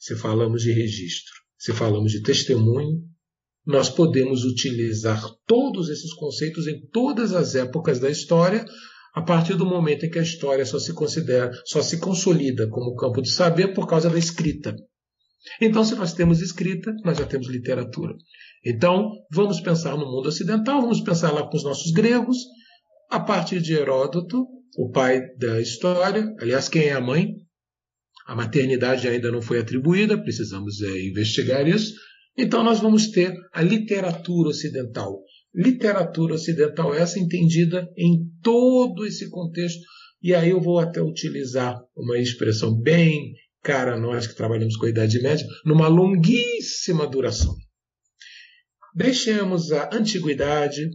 se 0.00 0.16
falamos 0.16 0.62
de 0.62 0.72
registro, 0.72 1.34
se 1.58 1.72
falamos 1.74 2.10
de 2.10 2.22
testemunho, 2.22 3.02
nós 3.66 3.90
podemos 3.90 4.42
utilizar 4.44 5.22
todos 5.46 5.90
esses 5.90 6.14
conceitos 6.14 6.66
em 6.66 6.80
todas 6.88 7.34
as 7.34 7.54
épocas 7.54 8.00
da 8.00 8.10
história, 8.10 8.64
a 9.14 9.20
partir 9.20 9.54
do 9.54 9.66
momento 9.66 10.06
em 10.06 10.10
que 10.10 10.18
a 10.18 10.22
história 10.22 10.64
só 10.64 10.78
se 10.78 10.94
considera, 10.94 11.52
só 11.66 11.82
se 11.82 12.00
consolida 12.00 12.66
como 12.70 12.96
campo 12.96 13.20
de 13.20 13.30
saber 13.30 13.74
por 13.74 13.86
causa 13.86 14.08
da 14.08 14.18
escrita. 14.18 14.74
Então, 15.60 15.84
se 15.84 15.94
nós 15.94 16.12
temos 16.12 16.40
escrita, 16.40 16.94
nós 17.04 17.18
já 17.18 17.26
temos 17.26 17.48
literatura. 17.48 18.14
Então, 18.64 19.10
vamos 19.30 19.60
pensar 19.60 19.96
no 19.96 20.06
mundo 20.06 20.28
ocidental, 20.28 20.80
vamos 20.80 21.00
pensar 21.00 21.32
lá 21.32 21.48
com 21.48 21.56
os 21.56 21.64
nossos 21.64 21.90
gregos, 21.92 22.36
a 23.10 23.20
partir 23.20 23.60
de 23.60 23.74
Heródoto, 23.74 24.46
o 24.76 24.90
pai 24.90 25.20
da 25.36 25.60
história, 25.60 26.34
aliás, 26.40 26.68
quem 26.68 26.84
é 26.84 26.92
a 26.92 27.00
mãe? 27.00 27.28
A 28.26 28.34
maternidade 28.34 29.06
ainda 29.06 29.30
não 29.30 29.42
foi 29.42 29.58
atribuída, 29.58 30.16
precisamos 30.16 30.80
é, 30.80 31.06
investigar 31.08 31.66
isso. 31.66 31.92
Então, 32.38 32.62
nós 32.62 32.80
vamos 32.80 33.10
ter 33.10 33.34
a 33.52 33.62
literatura 33.62 34.48
ocidental. 34.48 35.20
Literatura 35.54 36.34
ocidental, 36.34 36.94
essa 36.94 37.18
entendida 37.18 37.86
em 37.98 38.24
todo 38.42 39.04
esse 39.04 39.28
contexto. 39.28 39.82
E 40.22 40.34
aí 40.34 40.50
eu 40.50 40.60
vou 40.60 40.78
até 40.78 41.02
utilizar 41.02 41.78
uma 41.96 42.16
expressão 42.16 42.74
bem 42.74 43.34
cara 43.62 43.96
nós 43.96 44.26
que 44.26 44.34
trabalhamos 44.34 44.76
com 44.76 44.86
a 44.86 44.90
Idade 44.90 45.20
Média, 45.22 45.46
numa 45.64 45.88
longuíssima 45.88 47.06
duração. 47.06 47.54
Deixemos 48.94 49.72
a 49.72 49.88
antiguidade, 49.92 50.90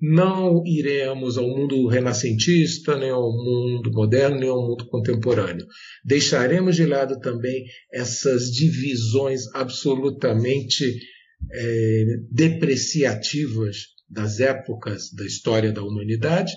não 0.00 0.62
iremos 0.64 1.38
ao 1.38 1.48
mundo 1.48 1.88
renascentista, 1.88 2.96
nem 2.96 3.10
ao 3.10 3.32
mundo 3.32 3.90
moderno, 3.92 4.38
nem 4.38 4.48
ao 4.48 4.62
mundo 4.62 4.86
contemporâneo. 4.88 5.66
Deixaremos 6.04 6.76
de 6.76 6.86
lado 6.86 7.18
também 7.18 7.64
essas 7.92 8.50
divisões 8.52 9.46
absolutamente 9.54 10.84
é, 11.50 12.04
depreciativas 12.30 13.78
das 14.08 14.38
épocas 14.38 15.10
da 15.12 15.24
história 15.24 15.72
da 15.72 15.82
humanidade, 15.82 16.52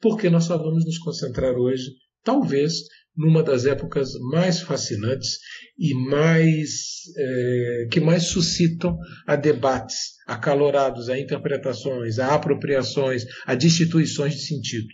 porque 0.00 0.30
nós 0.30 0.44
só 0.44 0.56
vamos 0.56 0.84
nos 0.84 0.98
concentrar 0.98 1.54
hoje, 1.54 1.84
talvez, 2.24 2.72
numa 3.20 3.42
das 3.42 3.66
épocas 3.66 4.12
mais 4.32 4.60
fascinantes 4.62 5.38
e 5.78 5.92
mais 5.94 6.70
é, 7.16 7.88
que 7.92 8.00
mais 8.00 8.24
suscitam 8.28 8.96
a 9.26 9.36
debates 9.36 10.14
acalorados, 10.26 11.10
a 11.10 11.18
interpretações, 11.18 12.18
a 12.18 12.34
apropriações, 12.34 13.24
a 13.44 13.54
destituições 13.54 14.34
de 14.34 14.40
sentido, 14.40 14.88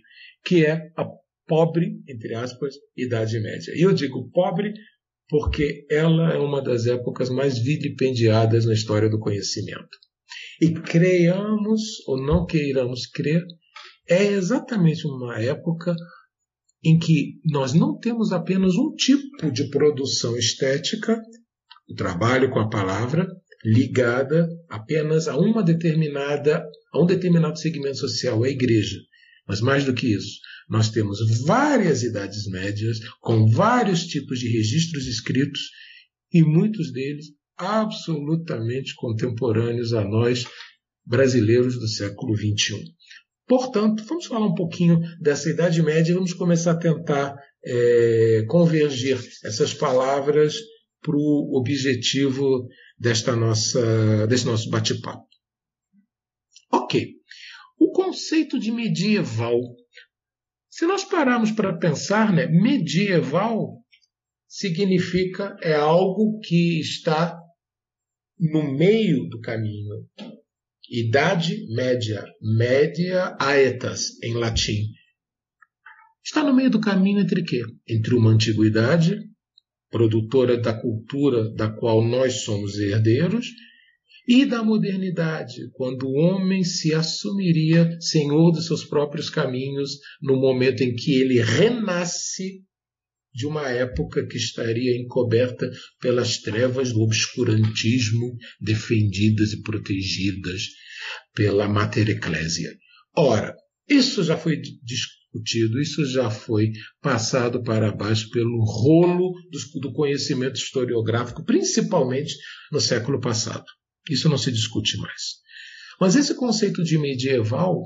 que 0.45 0.67
é 0.67 0.91
a 0.97 1.07
pobre, 1.47 2.01
entre 2.09 2.35
aspas, 2.35 2.75
Idade 2.97 3.39
Média. 3.39 3.73
E 3.77 3.83
eu 3.83 3.93
digo 3.93 4.29
pobre 4.33 4.75
porque 5.29 5.87
ela 5.89 6.33
é 6.33 6.39
uma 6.39 6.61
das 6.61 6.87
épocas 6.87 7.31
mais 7.31 7.59
vilipendiadas 7.59 8.67
na 8.67 8.75
história 8.75 9.09
do 9.09 9.21
conhecimento. 9.21 9.99
E 10.61 10.73
creiamos 10.73 11.83
ou 12.09 12.21
não 12.21 12.45
queiramos 12.45 13.07
crer, 13.07 13.43
é 14.09 14.25
exatamente 14.25 15.07
uma 15.07 15.41
época 15.41 15.95
em 16.87 17.01
que 17.01 17.41
nós 17.45 17.73
não 17.73 17.99
temos 17.99 18.31
apenas 18.31 18.77
um 18.77 18.95
tipo 18.95 19.51
de 19.51 19.69
produção 19.71 20.39
estética, 20.39 21.21
o 21.91 21.95
trabalho 21.95 22.49
com 22.49 22.61
a 22.61 22.71
palavra, 22.71 23.27
ligada 23.65 24.49
apenas 24.69 25.27
a 25.27 25.37
uma 25.37 25.65
determinada, 25.65 26.65
a 26.93 27.03
um 27.03 27.05
determinado 27.05 27.59
segmento 27.59 27.97
social, 27.97 28.45
a 28.45 28.49
igreja. 28.49 29.01
Mas 29.49 29.61
mais 29.61 29.85
do 29.85 29.93
que 29.93 30.15
isso, 30.15 30.39
nós 30.69 30.89
temos 30.89 31.19
várias 31.45 32.05
idades 32.05 32.49
médias 32.49 33.01
com 33.21 33.49
vários 33.51 34.07
tipos 34.07 34.39
de 34.39 34.49
registros 34.49 35.09
escritos 35.09 35.63
e 36.33 36.41
muitos 36.45 36.93
deles 36.93 37.27
absolutamente 37.57 38.95
contemporâneos 38.95 39.93
a 39.93 40.05
nós 40.05 40.45
brasileiros 41.05 41.81
do 41.81 41.89
século 41.89 42.37
XXI. 42.37 42.96
Portanto, 43.47 44.05
vamos 44.05 44.27
falar 44.27 44.47
um 44.47 44.55
pouquinho 44.55 45.01
dessa 45.21 45.49
Idade 45.49 45.83
Média 45.83 46.11
e 46.11 46.15
vamos 46.15 46.33
começar 46.33 46.73
a 46.73 46.79
tentar 46.79 47.37
é, 47.65 48.45
convergir 48.49 49.19
essas 49.45 49.73
palavras 49.73 50.57
para 51.01 51.17
o 51.17 51.57
objetivo 51.57 52.67
desta 52.99 53.37
nossa, 53.37 54.27
desse 54.27 54.47
nosso 54.47 54.69
bate-papo. 54.69 55.27
Ok. 56.73 57.15
O 57.79 57.93
conceito 57.93 58.59
de 58.59 58.73
medieval. 58.73 59.61
Se 60.69 60.85
nós 60.87 61.05
pararmos 61.05 61.53
para 61.53 61.79
pensar, 61.79 62.33
né, 62.33 62.47
medieval 62.47 63.81
significa 64.49 65.57
é 65.63 65.75
algo 65.75 66.41
que 66.41 66.81
está 66.81 67.39
no 68.39 68.73
meio 68.77 69.29
do 69.29 69.41
caminho. 69.41 70.09
Idade 70.91 71.67
média, 71.75 72.25
média 72.41 73.37
aetas 73.41 74.23
em 74.23 74.35
latim. 74.35 74.85
Está 76.25 76.43
no 76.45 76.55
meio 76.55 76.71
do 76.71 76.81
caminho 76.81 77.21
entre 77.21 77.43
quê? 77.43 77.63
Entre 77.89 78.15
uma 78.15 78.31
antiguidade, 78.31 79.19
produtora 79.91 80.57
da 80.57 80.73
cultura 80.73 81.53
da 81.55 81.69
qual 81.71 82.05
nós 82.05 82.43
somos 82.43 82.79
herdeiros, 82.79 83.47
e 84.29 84.45
da 84.45 84.63
modernidade, 84.63 85.71
quando 85.73 86.05
o 86.07 86.15
homem 86.15 86.65
se 86.65 86.93
assumiria 86.93 87.89
senhor 88.01 88.51
dos 88.51 88.67
seus 88.67 88.85
próprios 88.85 89.31
caminhos 89.31 89.99
no 90.21 90.37
momento 90.37 90.83
em 90.83 90.95
que 90.95 91.21
ele 91.21 91.41
renasce 91.41 92.65
de 93.37 93.47
uma 93.47 93.69
época 93.69 94.27
que 94.27 94.39
estaria 94.39 94.97
encoberta 94.97 95.71
pelas 96.01 96.39
trevas 96.39 96.91
do 96.91 97.03
obscurantismo, 97.03 98.35
defendidas 98.59 99.53
e 99.53 99.61
protegidas 99.61 100.63
pela 101.35 101.69
mater 101.69 102.09
eclésia. 102.09 102.75
Ora, 103.15 103.55
isso 103.87 104.25
já 104.25 104.39
foi 104.39 104.59
discutido, 104.83 105.79
isso 105.79 106.07
já 106.07 106.31
foi 106.31 106.73
passado 107.03 107.63
para 107.63 107.93
baixo 107.93 108.31
pelo 108.31 108.65
rolo 108.65 109.35
do 109.83 109.93
conhecimento 109.93 110.57
historiográfico, 110.57 111.45
principalmente 111.45 112.35
no 112.73 112.81
século 112.81 113.21
passado. 113.21 113.67
Isso 114.09 114.31
não 114.31 114.39
se 114.39 114.51
discute 114.51 114.97
mais. 114.97 115.23
Mas 116.01 116.17
esse 116.17 116.35
conceito 116.35 116.83
de 116.83 116.97
medieval, 116.97 117.83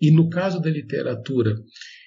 e 0.00 0.10
no 0.10 0.30
caso 0.30 0.62
da 0.62 0.70
literatura, 0.70 1.54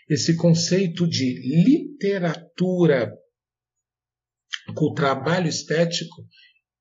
esse 0.09 0.35
conceito 0.35 1.07
de 1.07 1.39
literatura 1.65 3.11
com 4.73 4.93
trabalho 4.93 5.47
estético, 5.47 6.25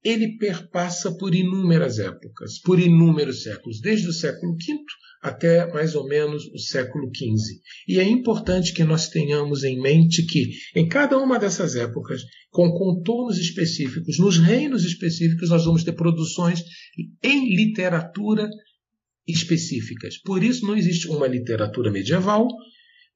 ele 0.02 0.36
perpassa 0.38 1.16
por 1.16 1.34
inúmeras 1.34 1.98
épocas, 1.98 2.60
por 2.60 2.78
inúmeros 2.78 3.42
séculos, 3.42 3.80
desde 3.80 4.08
o 4.08 4.12
século 4.12 4.54
V 4.54 4.78
até 5.20 5.66
mais 5.72 5.94
ou 5.96 6.06
menos 6.06 6.44
o 6.54 6.58
século 6.58 7.10
XV. 7.14 7.60
E 7.88 7.98
é 7.98 8.04
importante 8.04 8.72
que 8.72 8.84
nós 8.84 9.08
tenhamos 9.08 9.64
em 9.64 9.80
mente 9.80 10.24
que, 10.24 10.50
em 10.76 10.86
cada 10.86 11.18
uma 11.18 11.38
dessas 11.38 11.74
épocas, 11.74 12.22
com 12.50 12.70
contornos 12.70 13.38
específicos, 13.38 14.18
nos 14.18 14.38
reinos 14.38 14.84
específicos, 14.84 15.48
nós 15.48 15.64
vamos 15.64 15.82
ter 15.82 15.94
produções 15.94 16.62
em 17.22 17.56
literatura 17.56 18.48
específicas. 19.26 20.18
Por 20.22 20.44
isso, 20.44 20.64
não 20.64 20.76
existe 20.76 21.08
uma 21.08 21.26
literatura 21.26 21.90
medieval, 21.90 22.46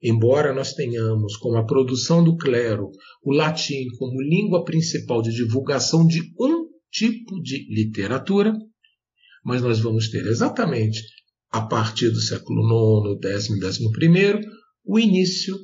embora 0.01 0.53
nós 0.53 0.73
tenhamos, 0.73 1.37
como 1.37 1.57
a 1.57 1.65
produção 1.65 2.23
do 2.23 2.35
clero, 2.37 2.89
o 3.23 3.31
latim 3.31 3.87
como 3.97 4.21
língua 4.21 4.63
principal 4.63 5.21
de 5.21 5.31
divulgação 5.31 6.05
de 6.05 6.21
um 6.39 6.67
tipo 6.91 7.41
de 7.41 7.67
literatura, 7.73 8.53
mas 9.43 9.61
nós 9.61 9.79
vamos 9.79 10.09
ter 10.09 10.25
exatamente 10.25 11.01
a 11.51 11.61
partir 11.61 12.09
do 12.09 12.21
século 12.21 12.61
IX, 12.63 13.45
X 13.45 13.49
e 13.49 13.59
XI, 13.59 14.47
o 14.85 14.99
início 14.99 15.55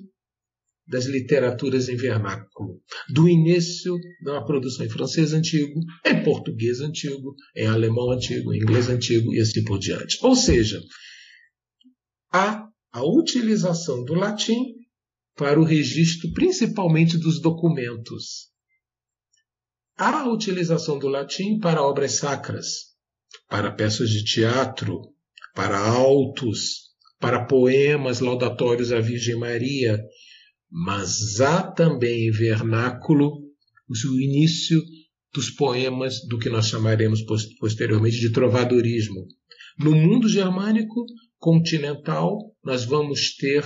das 0.87 1.05
literaturas 1.05 1.89
em 1.89 1.95
vernáculo, 1.95 2.81
do 3.09 3.27
início 3.27 3.97
da 4.23 4.41
produção 4.41 4.85
em 4.85 4.89
francês 4.89 5.33
antigo, 5.33 5.81
em 6.05 6.23
português 6.23 6.79
antigo, 6.79 7.35
em 7.55 7.67
alemão 7.67 8.11
antigo, 8.11 8.53
em 8.53 8.57
inglês 8.57 8.89
antigo 8.89 9.33
e 9.33 9.39
assim 9.39 9.63
por 9.63 9.79
diante. 9.79 10.17
Ou 10.21 10.35
seja, 10.35 10.81
há 12.31 12.66
a 12.91 13.03
utilização 13.03 14.03
do 14.03 14.13
latim 14.13 14.75
para 15.35 15.59
o 15.59 15.63
registro 15.63 16.31
principalmente 16.33 17.17
dos 17.17 17.41
documentos. 17.41 18.47
A 19.97 20.27
utilização 20.29 20.97
do 20.97 21.07
latim 21.07 21.59
para 21.59 21.81
obras 21.81 22.13
sacras, 22.13 22.95
para 23.47 23.71
peças 23.71 24.09
de 24.09 24.23
teatro, 24.23 25.01
para 25.53 25.77
autos, 25.77 26.87
para 27.19 27.45
poemas 27.45 28.19
laudatórios 28.19 28.91
à 28.91 28.99
Virgem 28.99 29.35
Maria, 29.35 29.99
mas 30.69 31.39
há 31.39 31.63
também 31.63 32.27
em 32.27 32.31
vernáculo 32.31 33.47
o 33.89 34.21
início 34.21 34.81
dos 35.33 35.49
poemas 35.49 36.19
do 36.27 36.37
que 36.37 36.49
nós 36.49 36.67
chamaremos 36.67 37.21
posteriormente 37.59 38.19
de 38.19 38.31
trovadorismo. 38.31 39.25
No 39.79 39.95
mundo 39.95 40.27
germânico 40.27 41.05
continental, 41.37 42.37
nós 42.67 42.83
vamos 42.83 43.33
ter 43.37 43.63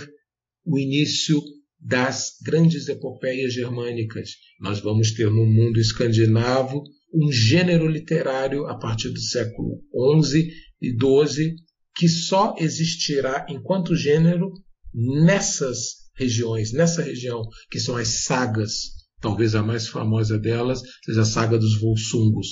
o 0.63 0.77
início 0.77 1.41
das 1.79 2.33
grandes 2.43 2.87
epopeias 2.87 3.51
germânicas. 3.51 4.29
Nós 4.59 4.79
vamos 4.79 5.15
ter 5.15 5.25
no 5.25 5.43
mundo 5.43 5.79
escandinavo 5.79 6.83
um 7.11 7.31
gênero 7.31 7.87
literário 7.87 8.67
a 8.67 8.77
partir 8.77 9.09
do 9.09 9.19
século 9.19 9.81
XI 10.23 10.47
e 10.79 10.91
XII 10.91 11.55
que 11.95 12.07
só 12.07 12.53
existirá 12.59 13.47
enquanto 13.49 13.95
gênero 13.95 14.51
nessas 14.93 16.11
regiões, 16.15 16.71
nessa 16.71 17.01
região, 17.01 17.41
que 17.71 17.79
são 17.79 17.97
as 17.97 18.23
sagas. 18.23 18.71
Talvez 19.19 19.55
a 19.55 19.63
mais 19.63 19.87
famosa 19.87 20.37
delas 20.37 20.79
seja 21.03 21.21
a 21.21 21.25
saga 21.25 21.57
dos 21.57 21.79
Volsungos, 21.79 22.49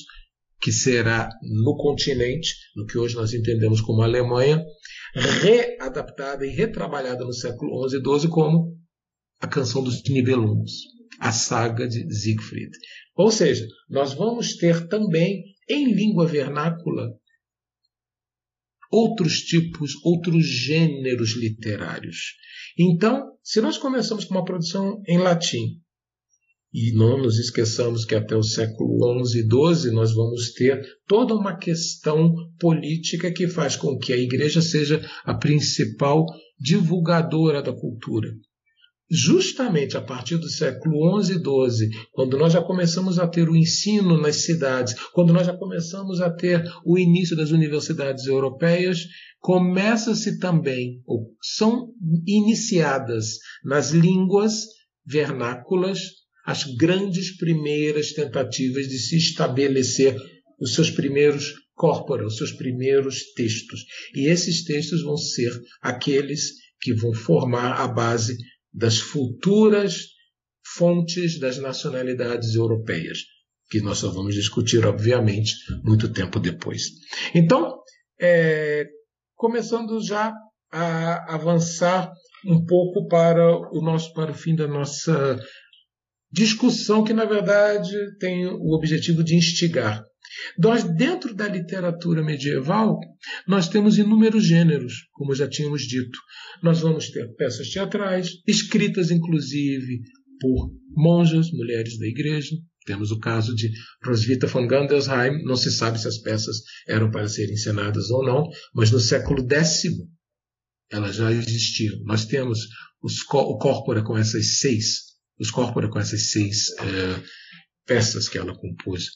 que 0.60 0.72
será 0.72 1.30
no 1.44 1.78
continente, 1.78 2.56
no 2.76 2.88
que 2.88 2.98
hoje 2.98 3.14
nós 3.14 3.34
entendemos 3.34 3.82
como 3.82 4.02
Alemanha, 4.02 4.66
readaptada 5.14 6.46
e 6.46 6.50
retrabalhada 6.50 7.24
no 7.24 7.34
século 7.34 7.88
XI 7.90 7.98
e 7.98 8.20
XII 8.20 8.30
como 8.30 8.78
a 9.40 9.48
canção 9.48 9.84
dos 9.84 10.04
Nibelungos, 10.04 10.72
a 11.20 11.32
saga 11.32 11.88
de 11.88 12.14
Siegfried. 12.14 12.72
Ou 13.16 13.32
seja, 13.32 13.66
nós 13.90 14.14
vamos 14.14 14.56
ter 14.56 14.88
também 14.88 15.44
em 15.70 15.94
língua 15.94 16.26
vernácula 16.26 17.10
outros 18.92 19.42
tipos, 19.42 19.94
outros 20.04 20.46
gêneros 20.46 21.36
literários. 21.36 22.36
Então, 22.78 23.38
se 23.44 23.62
nós 23.62 23.78
começamos 23.78 24.26
com 24.26 24.34
uma 24.34 24.46
produção 24.46 25.02
em 25.08 25.18
latim, 25.18 25.80
e 26.74 26.92
não 26.94 27.18
nos 27.18 27.40
esqueçamos 27.40 28.06
que 28.06 28.14
até 28.14 28.36
o 28.36 28.44
século 28.44 29.26
XI 29.26 29.40
e 29.40 29.42
XII 29.42 29.92
nós 29.92 30.14
vamos 30.14 30.54
ter 30.54 30.80
toda 31.08 31.34
uma 31.34 31.58
questão 31.58 32.34
política 32.60 33.32
que 33.32 33.48
faz 33.48 33.76
com 33.76 33.98
que 33.98 34.14
a 34.14 34.18
igreja 34.18 34.62
seja 34.62 35.02
a 35.24 35.34
principal 35.34 36.26
divulgadora 36.60 37.62
da 37.62 37.74
cultura. 37.74 38.30
Justamente 39.12 39.98
a 39.98 40.02
partir 40.02 40.38
do 40.38 40.48
século 40.48 41.20
XI 41.24 41.34
e 41.34 41.36
XII, 41.38 41.90
quando 42.12 42.38
nós 42.38 42.54
já 42.54 42.62
começamos 42.62 43.18
a 43.18 43.28
ter 43.28 43.50
o 43.50 43.56
ensino 43.56 44.22
nas 44.22 44.44
cidades, 44.44 44.94
quando 45.12 45.34
nós 45.34 45.48
já 45.48 45.58
começamos 45.58 46.22
a 46.22 46.30
ter 46.30 46.64
o 46.86 47.00
início 47.00 47.36
das 47.36 47.50
universidades 47.50 48.28
europeias, 48.28 49.08
começa-se 49.40 50.38
também, 50.38 51.02
ou 51.08 51.32
são 51.42 51.88
iniciadas 52.28 53.40
nas 53.64 53.90
línguas 53.90 54.66
vernáculas, 55.04 56.19
as 56.50 56.64
grandes 56.64 57.38
primeiras 57.38 58.12
tentativas 58.12 58.88
de 58.88 58.98
se 58.98 59.18
estabelecer 59.18 60.16
os 60.60 60.74
seus 60.74 60.90
primeiros 60.90 61.54
corpora, 61.76 62.26
os 62.26 62.38
seus 62.38 62.52
primeiros 62.52 63.34
textos. 63.34 63.86
E 64.16 64.28
esses 64.28 64.64
textos 64.64 65.04
vão 65.04 65.16
ser 65.16 65.52
aqueles 65.80 66.54
que 66.82 66.92
vão 66.92 67.14
formar 67.14 67.80
a 67.80 67.88
base 67.88 68.36
das 68.74 68.98
futuras 68.98 70.08
fontes 70.66 71.40
das 71.40 71.60
nacionalidades 71.60 72.56
europeias, 72.56 73.20
que 73.70 73.80
nós 73.80 74.00
só 74.00 74.10
vamos 74.10 74.34
discutir, 74.34 74.84
obviamente, 74.88 75.54
muito 75.84 76.12
tempo 76.12 76.40
depois. 76.40 76.82
Então, 77.36 77.78
é, 78.20 78.88
começando 79.36 80.04
já 80.04 80.34
a 80.72 81.36
avançar 81.36 82.12
um 82.44 82.66
pouco 82.66 83.08
para 83.08 83.56
o 83.72 83.82
nosso 83.82 84.12
para 84.14 84.32
o 84.32 84.36
fim 84.36 84.56
da 84.56 84.68
nossa 84.68 85.40
discussão 86.32 87.04
que 87.04 87.14
na 87.14 87.26
verdade 87.26 87.92
tem 88.20 88.48
o 88.48 88.76
objetivo 88.76 89.24
de 89.24 89.36
instigar 89.36 90.04
nós, 90.58 90.84
dentro 90.84 91.34
da 91.34 91.48
literatura 91.48 92.24
medieval, 92.24 93.00
nós 93.48 93.68
temos 93.68 93.98
inúmeros 93.98 94.46
gêneros, 94.46 95.08
como 95.12 95.36
já 95.36 95.48
tínhamos 95.48 95.84
dito. 95.84 96.20
Nós 96.62 96.82
vamos 96.82 97.10
ter 97.10 97.28
peças 97.36 97.70
teatrais, 97.70 98.30
escritas 98.48 99.12
inclusive 99.12 100.02
por 100.40 100.72
monjas, 100.96 101.52
mulheres 101.52 101.98
da 101.98 102.08
igreja. 102.08 102.56
Temos 102.86 103.12
o 103.12 103.20
caso 103.20 103.56
de 103.56 103.70
Roswitha 104.04 104.48
von 104.48 104.68
Gandersheim. 104.68 105.44
Não 105.44 105.56
se 105.56 105.72
sabe 105.72 106.00
se 106.00 106.08
as 106.08 106.18
peças 106.20 106.58
eram 106.88 107.12
para 107.12 107.28
serem 107.28 107.54
encenadas 107.54 108.10
ou 108.10 108.24
não, 108.24 108.48
mas 108.74 108.92
no 108.92 109.00
século 109.00 109.46
X 109.52 109.84
elas 110.92 111.16
já 111.16 111.32
existiam. 111.32 112.00
Nós 112.06 112.26
temos 112.26 112.68
os, 113.02 113.22
o 113.22 113.58
Corpora 113.58 114.04
com 114.04 114.18
essas 114.18 114.58
seis, 114.60 115.09
os 115.40 115.52
Corpora 115.52 115.90
com 115.90 116.00
essas 116.00 116.32
seis 116.32 116.70
é, 116.80 117.22
peças 117.86 118.28
que 118.28 118.38
ela 118.38 118.56
compôs 118.56 119.10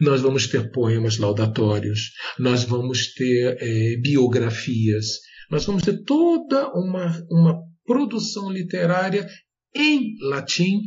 nós 0.00 0.20
vamos 0.20 0.46
ter 0.46 0.70
poemas 0.70 1.18
laudatórios, 1.18 2.12
nós 2.38 2.64
vamos 2.64 3.12
ter 3.14 3.56
é, 3.60 3.96
biografias, 4.00 5.20
nós 5.50 5.64
vamos 5.64 5.82
ter 5.82 6.02
toda 6.04 6.68
uma, 6.72 7.24
uma 7.30 7.62
produção 7.84 8.50
literária 8.50 9.26
em 9.74 10.16
latim, 10.20 10.80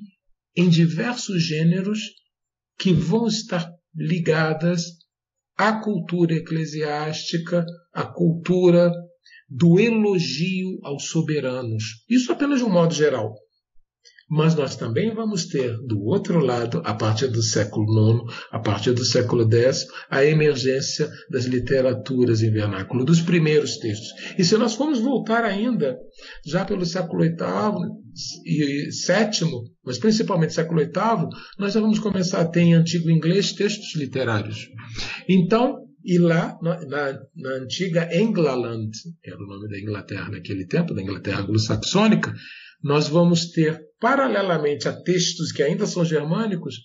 em 0.56 0.70
diversos 0.70 1.42
gêneros 1.44 2.00
que 2.78 2.92
vão 2.94 3.28
estar 3.28 3.70
ligadas 3.96 4.84
à 5.58 5.74
cultura 5.74 6.36
eclesiástica, 6.36 7.66
à 7.94 8.06
cultura 8.06 8.92
do 9.48 9.80
elogio 9.80 10.80
aos 10.84 11.10
soberanos. 11.10 11.84
Isso 12.10 12.32
apenas 12.32 12.60
de 12.60 12.66
um 12.66 12.70
modo 12.70 12.94
geral. 12.94 13.34
Mas 14.30 14.54
nós 14.54 14.76
também 14.76 15.14
vamos 15.14 15.46
ter, 15.46 15.76
do 15.88 16.04
outro 16.04 16.40
lado, 16.40 16.82
a 16.86 16.94
partir 16.94 17.28
do 17.28 17.42
século 17.42 17.86
IX, 18.26 18.34
a 18.52 18.60
partir 18.60 18.92
do 18.92 19.04
século 19.04 19.50
X, 19.52 19.88
a 20.10 20.24
emergência 20.24 21.10
das 21.32 21.46
literaturas 21.46 22.44
em 22.44 22.52
vernáculo, 22.52 23.04
dos 23.04 23.22
primeiros 23.22 23.78
textos. 23.78 24.10
E 24.38 24.44
se 24.44 24.56
nós 24.58 24.76
formos 24.76 25.00
voltar 25.00 25.44
ainda, 25.44 25.98
já 26.46 26.64
pelo 26.64 26.86
século 26.86 27.24
VIII 27.24 27.36
e 28.46 28.90
VII, 28.90 29.50
mas 29.84 29.98
principalmente 29.98 30.54
século 30.54 30.80
VIII, 30.80 31.30
nós 31.58 31.74
já 31.74 31.80
vamos 31.80 32.00
começar 32.00 32.42
a 32.42 32.46
ter 32.46 32.62
em 32.62 32.76
antigo 32.76 33.10
inglês 33.10 33.54
textos 33.54 33.96
literários. 33.96 34.70
Então, 35.28 35.90
e 36.04 36.18
lá, 36.18 36.58
na, 36.62 36.80
na, 37.36 37.50
antiga 37.56 38.10
Englaland, 38.16 38.92
era 39.24 39.38
o 39.38 39.48
nome 39.48 39.68
da 39.68 39.80
Inglaterra 39.80 40.30
naquele 40.30 40.66
tempo, 40.66 40.94
da 40.94 41.02
Inglaterra 41.02 41.42
anglo-saxônica, 41.42 42.34
nós 42.84 43.08
vamos 43.10 43.52
ter, 43.52 43.80
paralelamente 44.00 44.88
a 44.88 44.94
textos 44.94 45.52
que 45.52 45.64
ainda 45.64 45.86
são 45.86 46.06
germânicos, 46.06 46.76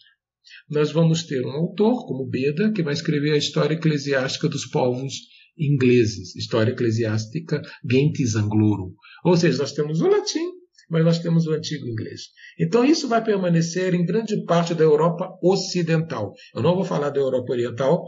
nós 0.69 0.93
vamos 0.93 1.25
ter 1.25 1.45
um 1.45 1.51
autor, 1.51 2.07
como 2.07 2.29
Beda, 2.29 2.73
que 2.73 2.83
vai 2.83 2.95
escrever 2.95 3.33
a 3.33 3.39
história 3.39 3.75
eclesiástica 3.75 4.49
dos 4.49 4.67
povos 4.67 5.15
ingleses, 5.57 6.35
história 6.37 6.73
eclesiástica 6.73 7.63
Gentis 7.89 8.35
Anglorum. 8.35 8.93
Ou 9.25 9.37
seja, 9.37 9.59
nós 9.59 9.73
temos 9.73 10.01
o 10.01 10.09
latim, 10.09 10.51
mas 10.91 11.05
nós 11.05 11.19
temos 11.19 11.47
o 11.47 11.53
antigo 11.53 11.87
inglês. 11.87 12.23
Então 12.59 12.85
isso 12.85 13.09
vai 13.09 13.23
permanecer 13.23 13.95
em 13.95 14.05
grande 14.05 14.45
parte 14.45 14.75
da 14.75 14.85
Europa 14.85 15.29
ocidental. 15.43 16.33
Eu 16.55 16.63
não 16.63 16.75
vou 16.75 16.85
falar 16.85 17.11
da 17.11 17.21
Europa 17.21 17.53
oriental, 17.53 18.05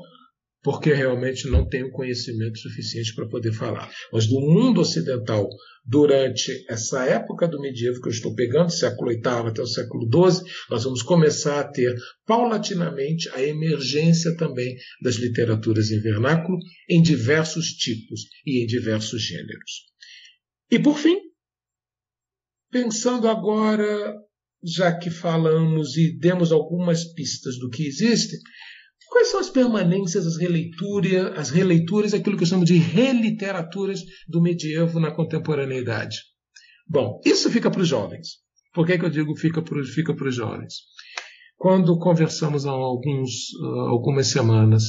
porque 0.63 0.93
realmente 0.93 1.49
não 1.49 1.69
tenho 1.69 1.91
conhecimento 1.91 2.59
suficiente 2.59 3.15
para 3.15 3.29
poder 3.29 3.53
falar. 3.53 3.91
Mas 4.13 4.27
do 4.27 4.41
mundo 4.41 4.81
ocidental, 4.81 5.49
durante 5.85 6.65
essa 6.69 7.05
época 7.05 7.47
do 7.47 7.61
medievo 7.61 8.01
que 8.01 8.09
eu 8.09 8.13
estou 8.13 8.35
pegando, 8.35 8.71
século 8.71 9.11
VIII 9.11 9.49
até 9.49 9.63
o 9.63 9.67
século 9.67 10.05
XII, 10.05 10.45
nós 10.69 10.83
vamos 10.85 11.03
começar 11.03 11.61
a 11.61 11.69
ter 11.69 11.95
paulatinamente 12.27 13.29
a 13.31 13.43
emergência 13.43 14.37
também 14.37 14.75
das 15.01 15.15
literaturas 15.17 15.91
em 15.91 16.01
vernáculo 16.01 16.59
em 16.89 17.01
diversos 17.01 17.69
tipos 17.69 18.23
e 18.45 18.63
em 18.63 18.67
diversos 18.67 19.23
gêneros. 19.23 19.87
E 20.69 20.81
por 20.81 20.99
fim, 20.99 21.17
pensando 22.73 23.29
agora, 23.29 24.15
já 24.65 24.93
que 24.99 25.11
falamos 25.11 25.97
e 25.97 26.19
demos 26.19 26.51
algumas 26.51 27.05
pistas 27.05 27.57
do 27.59 27.71
que 27.71 27.87
existe, 27.87 28.37
Quais 29.09 29.29
são 29.29 29.41
as 29.41 29.51
permanências, 29.51 30.27
as 30.27 30.37
releituras, 30.37 31.39
as 31.39 31.51
releituras, 31.51 32.15
aquilo 32.15 32.37
que 32.37 32.43
eu 32.43 32.49
chamo 32.49 32.65
de 32.65 32.77
reliteraturas 32.77 34.01
do 34.29 34.43
medievo 34.43 34.99
na 35.01 35.11
contemporaneidade? 35.11 36.19
Bom, 36.89 37.21
isso 37.25 37.51
fica 37.51 37.71
para 37.71 37.81
os 37.81 37.89
jovens. 37.89 38.39
Por 38.73 38.87
que, 38.87 38.99
que 38.99 39.05
eu 39.05 39.11
digo 39.11 39.35
fica 39.37 39.63
para, 39.63 39.83
fica 39.85 40.13
os 40.13 40.35
jovens? 40.35 40.75
Quando 41.57 41.99
conversamos 41.99 42.67
há 42.67 42.71
alguns, 42.71 43.55
algumas 43.89 44.29
semanas, 44.29 44.85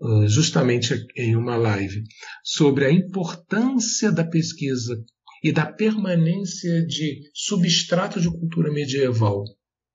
uh, 0.00 0.26
justamente 0.28 0.94
em 1.16 1.34
uma 1.34 1.56
live, 1.56 2.02
sobre 2.44 2.86
a 2.86 2.92
importância 2.92 4.12
da 4.12 4.24
pesquisa 4.24 4.94
e 5.42 5.52
da 5.52 5.66
permanência 5.66 6.84
de 6.86 7.22
substrato 7.34 8.20
de 8.20 8.30
cultura 8.30 8.72
medieval. 8.72 9.42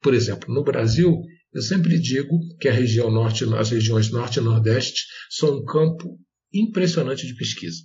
Por 0.01 0.13
exemplo, 0.13 0.53
no 0.53 0.63
Brasil, 0.63 1.17
eu 1.53 1.61
sempre 1.61 1.99
digo 1.99 2.39
que 2.59 2.67
a 2.67 2.73
região 2.73 3.11
norte, 3.11 3.43
as 3.55 3.69
regiões 3.69 4.09
norte 4.09 4.39
e 4.39 4.41
nordeste 4.41 5.03
são 5.29 5.57
um 5.57 5.65
campo 5.65 6.19
impressionante 6.51 7.27
de 7.27 7.35
pesquisa. 7.35 7.83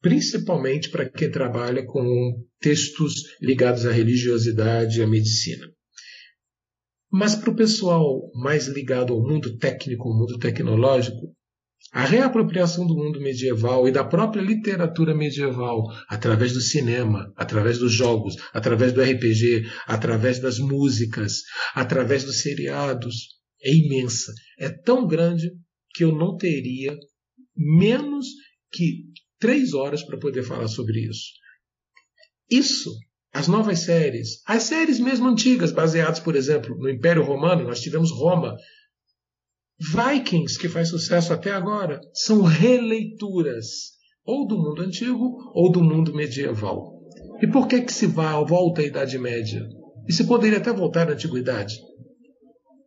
Principalmente 0.00 0.88
para 0.88 1.10
quem 1.10 1.30
trabalha 1.30 1.84
com 1.84 2.42
textos 2.58 3.14
ligados 3.40 3.84
à 3.84 3.92
religiosidade 3.92 4.98
e 4.98 5.02
à 5.02 5.06
medicina. 5.06 5.66
Mas 7.12 7.34
para 7.34 7.50
o 7.50 7.56
pessoal 7.56 8.30
mais 8.34 8.66
ligado 8.66 9.12
ao 9.12 9.20
mundo 9.20 9.58
técnico, 9.58 10.08
ao 10.08 10.16
mundo 10.16 10.38
tecnológico, 10.38 11.34
a 11.92 12.04
reapropriação 12.04 12.86
do 12.86 12.94
mundo 12.94 13.20
medieval 13.20 13.88
e 13.88 13.92
da 13.92 14.04
própria 14.04 14.40
literatura 14.40 15.14
medieval, 15.14 15.82
através 16.08 16.52
do 16.52 16.60
cinema, 16.60 17.32
através 17.36 17.78
dos 17.78 17.92
jogos, 17.92 18.36
através 18.52 18.92
do 18.92 19.02
RPG, 19.02 19.68
através 19.86 20.38
das 20.38 20.58
músicas, 20.58 21.42
através 21.74 22.22
dos 22.22 22.42
seriados, 22.42 23.40
é 23.62 23.74
imensa. 23.74 24.32
É 24.58 24.68
tão 24.68 25.06
grande 25.06 25.50
que 25.92 26.04
eu 26.04 26.12
não 26.12 26.36
teria 26.36 26.96
menos 27.56 28.26
que 28.72 29.06
três 29.40 29.74
horas 29.74 30.04
para 30.04 30.18
poder 30.18 30.44
falar 30.44 30.68
sobre 30.68 31.00
isso. 31.00 31.32
Isso, 32.48 32.90
as 33.32 33.48
novas 33.48 33.80
séries, 33.80 34.42
as 34.46 34.62
séries 34.62 35.00
mesmo 35.00 35.28
antigas, 35.28 35.72
baseadas, 35.72 36.20
por 36.20 36.36
exemplo, 36.36 36.76
no 36.76 36.88
Império 36.88 37.24
Romano, 37.24 37.64
nós 37.64 37.80
tivemos 37.80 38.12
Roma 38.12 38.56
Vikings, 39.80 40.58
que 40.58 40.68
faz 40.68 40.88
sucesso 40.88 41.32
até 41.32 41.52
agora, 41.52 42.00
são 42.12 42.42
releituras 42.42 43.66
ou 44.24 44.46
do 44.46 44.58
mundo 44.58 44.82
antigo 44.82 45.36
ou 45.54 45.72
do 45.72 45.82
mundo 45.82 46.14
medieval. 46.14 47.00
E 47.42 47.46
por 47.46 47.66
que 47.66 47.80
que 47.80 47.92
se 47.92 48.06
volta 48.06 48.82
à 48.82 48.84
Idade 48.84 49.18
Média? 49.18 49.66
E 50.06 50.12
se 50.12 50.24
poderia 50.24 50.58
até 50.58 50.70
voltar 50.72 51.08
à 51.08 51.12
Antiguidade? 51.12 51.74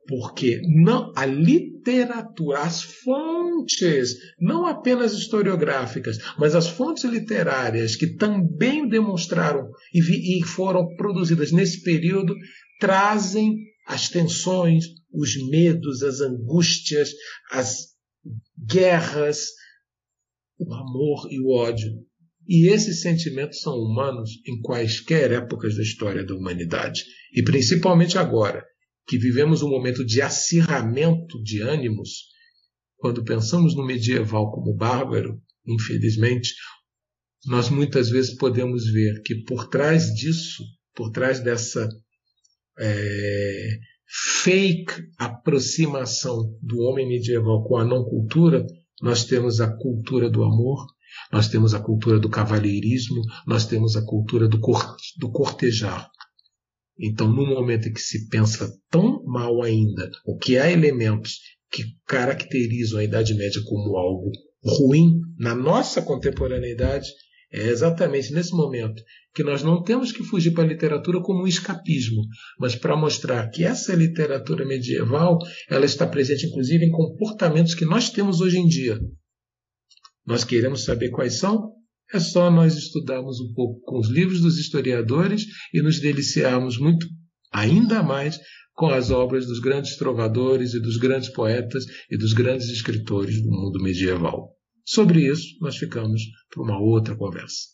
Porque 0.07 0.61
não, 0.83 1.11
a 1.15 1.25
literatura, 1.25 2.59
as 2.59 2.83
fontes, 2.83 4.15
não 4.39 4.65
apenas 4.67 5.13
historiográficas, 5.13 6.17
mas 6.37 6.53
as 6.53 6.67
fontes 6.67 7.05
literárias 7.05 7.95
que 7.95 8.15
também 8.15 8.87
demonstraram 8.87 9.69
e, 9.93 10.01
vi, 10.01 10.37
e 10.37 10.43
foram 10.43 10.85
produzidas 10.95 11.51
nesse 11.51 11.81
período, 11.81 12.35
trazem 12.79 13.55
as 13.85 14.09
tensões, 14.09 14.85
os 15.11 15.35
medos, 15.49 16.01
as 16.03 16.21
angústias, 16.21 17.11
as 17.51 17.93
guerras, 18.57 19.47
o 20.57 20.73
amor 20.73 21.27
e 21.29 21.39
o 21.39 21.49
ódio. 21.49 21.91
E 22.47 22.69
esses 22.69 23.01
sentimentos 23.01 23.59
são 23.59 23.75
humanos 23.77 24.29
em 24.45 24.59
quaisquer 24.61 25.31
épocas 25.31 25.75
da 25.75 25.83
história 25.83 26.25
da 26.25 26.35
humanidade. 26.35 27.03
E 27.33 27.41
principalmente 27.41 28.17
agora, 28.17 28.65
que 29.07 29.17
vivemos 29.17 29.61
um 29.61 29.69
momento 29.69 30.05
de 30.05 30.21
acirramento 30.21 31.41
de 31.41 31.61
ânimos, 31.61 32.33
quando 32.97 33.23
pensamos 33.23 33.75
no 33.75 33.85
medieval 33.85 34.51
como 34.51 34.75
bárbaro, 34.75 35.41
infelizmente, 35.65 36.53
nós 37.45 37.69
muitas 37.69 38.09
vezes 38.09 38.35
podemos 38.35 38.85
ver 38.91 39.21
que 39.23 39.43
por 39.43 39.69
trás 39.69 40.13
disso, 40.13 40.63
por 40.95 41.11
trás 41.11 41.41
dessa 41.41 41.87
é, 42.79 43.79
fake 44.43 44.93
aproximação 45.17 46.57
do 46.61 46.79
homem 46.81 47.07
medieval 47.07 47.63
com 47.63 47.77
a 47.77 47.85
não 47.85 48.03
cultura, 48.03 48.65
nós 49.01 49.25
temos 49.25 49.59
a 49.59 49.67
cultura 49.75 50.29
do 50.29 50.43
amor, 50.43 50.85
nós 51.31 51.47
temos 51.47 51.73
a 51.73 51.79
cultura 51.79 52.19
do 52.19 52.29
cavalheirismo, 52.29 53.21
nós 53.45 53.65
temos 53.65 53.95
a 53.95 54.05
cultura 54.05 54.47
do, 54.47 54.59
do 55.17 55.31
cortejar. 55.31 56.09
Então, 56.99 57.27
no 57.27 57.45
momento 57.45 57.87
em 57.87 57.93
que 57.93 57.99
se 57.99 58.29
pensa 58.29 58.71
tão 58.89 59.23
mal 59.25 59.63
ainda, 59.63 60.11
o 60.25 60.37
que 60.37 60.57
há 60.57 60.71
elementos 60.71 61.39
que 61.71 61.83
caracterizam 62.05 62.99
a 62.99 63.03
Idade 63.03 63.33
Média 63.33 63.61
como 63.65 63.97
algo 63.97 64.31
ruim 64.63 65.19
na 65.37 65.55
nossa 65.55 66.01
contemporaneidade, 66.01 67.09
é 67.53 67.67
exatamente 67.67 68.33
nesse 68.33 68.51
momento 68.51 69.01
que 69.33 69.43
nós 69.43 69.61
não 69.61 69.83
temos 69.83 70.11
que 70.11 70.23
fugir 70.23 70.51
para 70.53 70.63
a 70.63 70.67
literatura 70.67 71.21
como 71.21 71.43
um 71.43 71.47
escapismo, 71.47 72.23
mas 72.59 72.75
para 72.75 72.97
mostrar 72.97 73.47
que 73.49 73.63
essa 73.63 73.93
literatura 73.93 74.65
medieval 74.65 75.37
ela 75.69 75.85
está 75.85 76.07
presente 76.07 76.47
inclusive 76.47 76.83
em 76.83 76.91
comportamentos 76.91 77.75
que 77.75 77.85
nós 77.85 78.09
temos 78.09 78.41
hoje 78.41 78.57
em 78.57 78.67
dia. 78.67 78.99
Nós 80.25 80.43
queremos 80.43 80.83
saber 80.83 81.11
quais 81.11 81.37
são? 81.37 81.73
É 82.11 82.19
só 82.19 82.49
nós 82.49 82.75
estudarmos 82.75 83.39
um 83.39 83.53
pouco 83.53 83.79
com 83.81 83.99
os 83.99 84.09
livros 84.09 84.41
dos 84.41 84.57
historiadores 84.57 85.45
e 85.73 85.81
nos 85.81 85.99
deliciarmos 85.99 86.79
muito, 86.79 87.05
ainda 87.51 88.01
mais, 88.01 88.39
com 88.73 88.87
as 88.87 89.11
obras 89.11 89.45
dos 89.45 89.59
grandes 89.59 89.95
trovadores 89.97 90.73
e 90.73 90.79
dos 90.79 90.97
grandes 90.97 91.29
poetas 91.29 91.85
e 92.09 92.17
dos 92.17 92.33
grandes 92.33 92.69
escritores 92.69 93.41
do 93.43 93.51
mundo 93.51 93.81
medieval. 93.81 94.55
Sobre 94.85 95.31
isso, 95.31 95.57
nós 95.61 95.77
ficamos 95.77 96.21
para 96.49 96.63
uma 96.63 96.79
outra 96.79 97.15
conversa. 97.15 97.73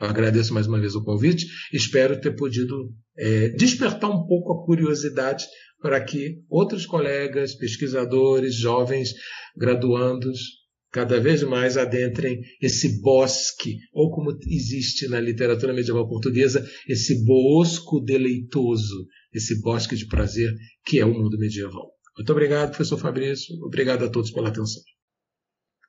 Eu 0.00 0.08
agradeço 0.08 0.52
mais 0.52 0.66
uma 0.66 0.80
vez 0.80 0.94
o 0.94 1.04
convite. 1.04 1.46
Espero 1.72 2.20
ter 2.20 2.32
podido 2.32 2.92
é, 3.16 3.48
despertar 3.50 4.10
um 4.10 4.26
pouco 4.26 4.52
a 4.52 4.66
curiosidade 4.66 5.46
para 5.80 6.02
que 6.02 6.42
outros 6.48 6.84
colegas, 6.86 7.54
pesquisadores, 7.54 8.56
jovens, 8.56 9.12
graduandos, 9.56 10.64
cada 10.90 11.20
vez 11.20 11.42
mais 11.42 11.76
adentrem 11.76 12.40
esse 12.60 13.00
bosque, 13.00 13.78
ou 13.92 14.10
como 14.10 14.30
existe 14.46 15.08
na 15.08 15.20
literatura 15.20 15.72
medieval 15.72 16.08
portuguesa, 16.08 16.64
esse 16.88 17.24
bosco 17.24 18.00
deleitoso, 18.00 19.06
esse 19.32 19.60
bosque 19.60 19.96
de 19.96 20.06
prazer 20.06 20.52
que 20.86 21.00
é 21.00 21.04
o 21.04 21.12
mundo 21.12 21.36
medieval. 21.38 21.92
Muito 22.16 22.30
obrigado, 22.30 22.68
professor 22.68 22.98
Fabrício. 22.98 23.56
Obrigado 23.64 24.04
a 24.04 24.08
todos 24.08 24.30
pela 24.30 24.48
atenção. 24.48 24.82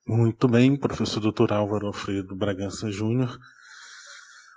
Muito 0.08 0.48
bem, 0.48 0.78
professor 0.78 1.20
Dr. 1.20 1.52
Álvaro 1.52 1.88
Alfredo 1.88 2.36
Bragança 2.36 2.91
Júnior. 2.91 3.39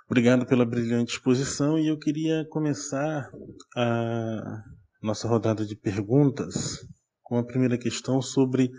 Obrigado 0.05 0.45
pela 0.45 0.63
brilhante 0.63 1.13
exposição 1.13 1.79
e 1.79 1.87
eu 1.87 1.97
queria 1.97 2.45
começar 2.51 3.31
a 3.75 4.63
nossa 5.01 5.27
rodada 5.27 5.65
de 5.65 5.75
perguntas 5.75 6.87
com 7.23 7.39
a 7.39 7.43
primeira 7.43 7.79
questão 7.79 8.21
sobre 8.21 8.69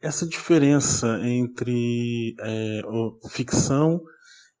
essa 0.00 0.24
diferença 0.24 1.18
entre 1.26 2.36
é, 2.38 2.82
ficção 3.28 4.00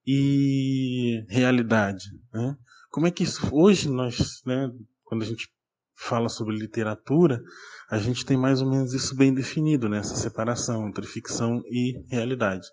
e 0.04 1.24
realidade. 1.28 2.06
Né? 2.34 2.56
Como 2.90 3.06
é 3.06 3.10
que 3.12 3.22
isso 3.22 3.48
hoje 3.54 3.88
nós, 3.88 4.42
né, 4.44 4.68
quando 5.04 5.22
a 5.22 5.26
gente 5.26 5.48
fala 5.96 6.28
sobre 6.28 6.56
literatura, 6.56 7.42
a 7.90 7.98
gente 7.98 8.24
tem 8.24 8.36
mais 8.36 8.60
ou 8.60 8.70
menos 8.70 8.92
isso 8.92 9.16
bem 9.16 9.32
definido, 9.32 9.88
né, 9.88 9.98
essa 9.98 10.14
separação 10.14 10.88
entre 10.88 11.06
ficção 11.06 11.62
e 11.70 11.94
realidade. 12.08 12.66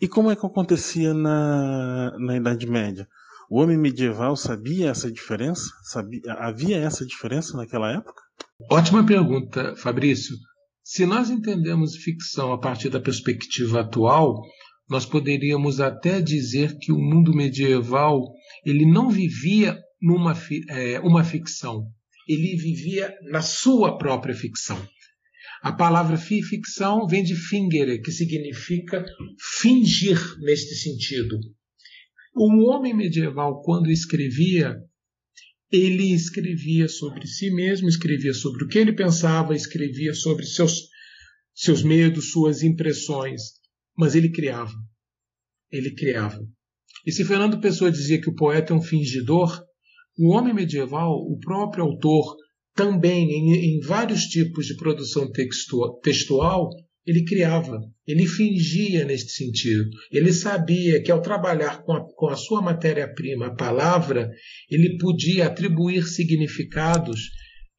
E 0.00 0.08
como 0.08 0.30
é 0.30 0.36
que 0.36 0.44
acontecia 0.44 1.14
na, 1.14 2.16
na 2.18 2.36
Idade 2.36 2.66
Média? 2.66 3.06
O 3.48 3.60
homem 3.60 3.76
medieval 3.76 4.36
sabia 4.36 4.90
essa 4.90 5.10
diferença? 5.10 5.70
Sabia, 5.84 6.20
havia 6.38 6.78
essa 6.78 7.06
diferença 7.06 7.56
naquela 7.56 7.92
época? 7.92 8.20
Ótima 8.70 9.04
pergunta, 9.06 9.76
Fabrício. 9.76 10.34
Se 10.82 11.06
nós 11.06 11.30
entendemos 11.30 11.96
ficção 11.96 12.52
a 12.52 12.58
partir 12.58 12.88
da 12.88 13.00
perspectiva 13.00 13.80
atual, 13.80 14.40
nós 14.88 15.04
poderíamos 15.04 15.80
até 15.80 16.20
dizer 16.20 16.76
que 16.78 16.92
o 16.92 16.98
mundo 16.98 17.34
medieval 17.34 18.22
ele 18.64 18.86
não 18.86 19.10
vivia 19.10 19.78
numa 20.00 20.34
é, 20.68 21.00
uma 21.00 21.24
ficção, 21.24 21.86
ele 22.26 22.56
vivia 22.56 23.14
na 23.30 23.40
sua 23.40 23.96
própria 23.98 24.34
ficção. 24.34 24.76
A 25.62 25.72
palavra 25.72 26.16
ficção 26.16 27.06
vem 27.06 27.22
de 27.22 27.34
fingere, 27.34 28.00
que 28.00 28.12
significa 28.12 29.04
fingir 29.60 30.18
neste 30.40 30.74
sentido. 30.74 31.38
O 32.34 32.68
homem 32.68 32.94
medieval, 32.94 33.62
quando 33.62 33.90
escrevia, 33.90 34.76
ele 35.72 36.12
escrevia 36.12 36.88
sobre 36.88 37.26
si 37.26 37.50
mesmo, 37.50 37.88
escrevia 37.88 38.34
sobre 38.34 38.64
o 38.64 38.68
que 38.68 38.78
ele 38.78 38.92
pensava, 38.92 39.54
escrevia 39.54 40.14
sobre 40.14 40.44
seus, 40.44 40.88
seus 41.54 41.82
medos, 41.82 42.30
suas 42.30 42.62
impressões, 42.62 43.42
mas 43.96 44.14
ele 44.14 44.30
criava. 44.30 44.74
Ele 45.72 45.94
criava. 45.94 46.46
E 47.04 47.10
se 47.10 47.24
Fernando 47.24 47.60
Pessoa 47.60 47.90
dizia 47.90 48.20
que 48.20 48.28
o 48.28 48.34
poeta 48.34 48.72
é 48.72 48.76
um 48.76 48.82
fingidor, 48.82 49.65
o 50.18 50.32
homem 50.32 50.54
medieval, 50.54 51.12
o 51.12 51.38
próprio 51.38 51.84
autor, 51.84 52.36
também 52.74 53.30
em, 53.30 53.76
em 53.76 53.80
vários 53.80 54.22
tipos 54.24 54.66
de 54.66 54.76
produção 54.76 55.30
textual, 56.02 56.70
ele 57.06 57.24
criava, 57.24 57.80
ele 58.06 58.26
fingia 58.26 59.04
neste 59.04 59.30
sentido. 59.30 59.88
Ele 60.10 60.32
sabia 60.32 61.00
que 61.02 61.10
ao 61.10 61.22
trabalhar 61.22 61.82
com 61.82 61.92
a, 61.92 62.04
com 62.14 62.28
a 62.28 62.36
sua 62.36 62.60
matéria-prima, 62.60 63.46
a 63.46 63.54
palavra, 63.54 64.28
ele 64.68 64.98
podia 64.98 65.46
atribuir 65.46 66.02
significados 66.04 67.20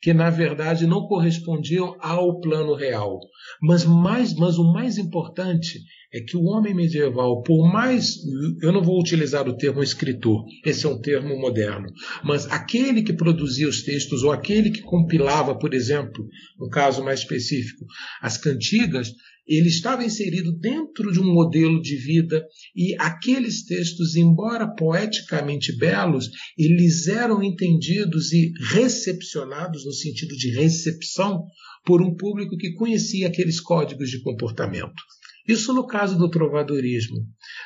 que 0.02 0.13
na 0.13 0.30
verdade 0.30 0.86
não 0.86 1.08
correspondiam 1.08 1.97
ao 2.00 2.39
plano 2.39 2.73
real. 2.76 3.19
Mas, 3.62 3.84
mais, 3.84 4.34
mas 4.34 4.58
o 4.58 4.71
mais 4.71 4.97
importante 4.97 5.80
é 6.13 6.22
que 6.22 6.38
o 6.38 6.43
homem 6.43 6.74
medieval, 6.74 7.41
por 7.43 7.72
mais. 7.72 8.15
Eu 8.62 8.72
não 8.72 8.82
vou 8.82 9.00
utilizar 9.00 9.48
o 9.48 9.58
termo 9.58 9.84
escritor, 9.84 10.46
esse 10.65 10.86
é 10.86 10.89
um 10.89 11.00
termo 11.00 11.38
moderno, 11.39 11.88
mas 12.24 12.46
aquele 12.48 13.04
que 13.04 13.13
produzia 13.13 13.67
os 13.67 13.84
textos, 13.84 14.24
ou 14.24 14.32
aquele 14.32 14.72
que 14.72 14.82
compilava, 14.82 15.58
por 15.58 15.74
exemplo, 15.74 16.26
no 16.58 16.70
caso 16.70 17.04
mais 17.04 17.20
específico, 17.20 17.86
as 18.22 18.38
cantigas, 18.38 19.12
ele 19.48 19.70
estava 19.70 20.04
inserido 20.04 20.52
dentro 20.60 21.12
de 21.12 21.20
um 21.22 21.34
modelo 21.34 21.82
de 21.82 21.96
vida 21.96 22.46
e 22.76 22.96
aqueles 23.00 23.63
textos, 23.65 24.15
embora 24.15 24.67
poeticamente 24.67 25.76
belos, 25.78 26.30
eles 26.58 27.08
eram 27.08 27.41
entendidos 27.41 28.34
e 28.34 28.52
recepcionados 28.74 29.86
no 29.86 29.93
sentido 29.93 30.36
de 30.36 30.52
recepção 30.52 31.46
por 31.86 32.02
um 32.02 32.13
público 32.13 32.58
que 32.58 32.74
conhecia 32.74 33.28
aqueles 33.28 33.62
códigos 33.62 34.10
de 34.10 34.22
comportamento. 34.22 35.02
Isso 35.48 35.74
no 35.74 35.88
caso 35.88 36.18
do 36.18 36.30
trovadorismo. 36.30 37.18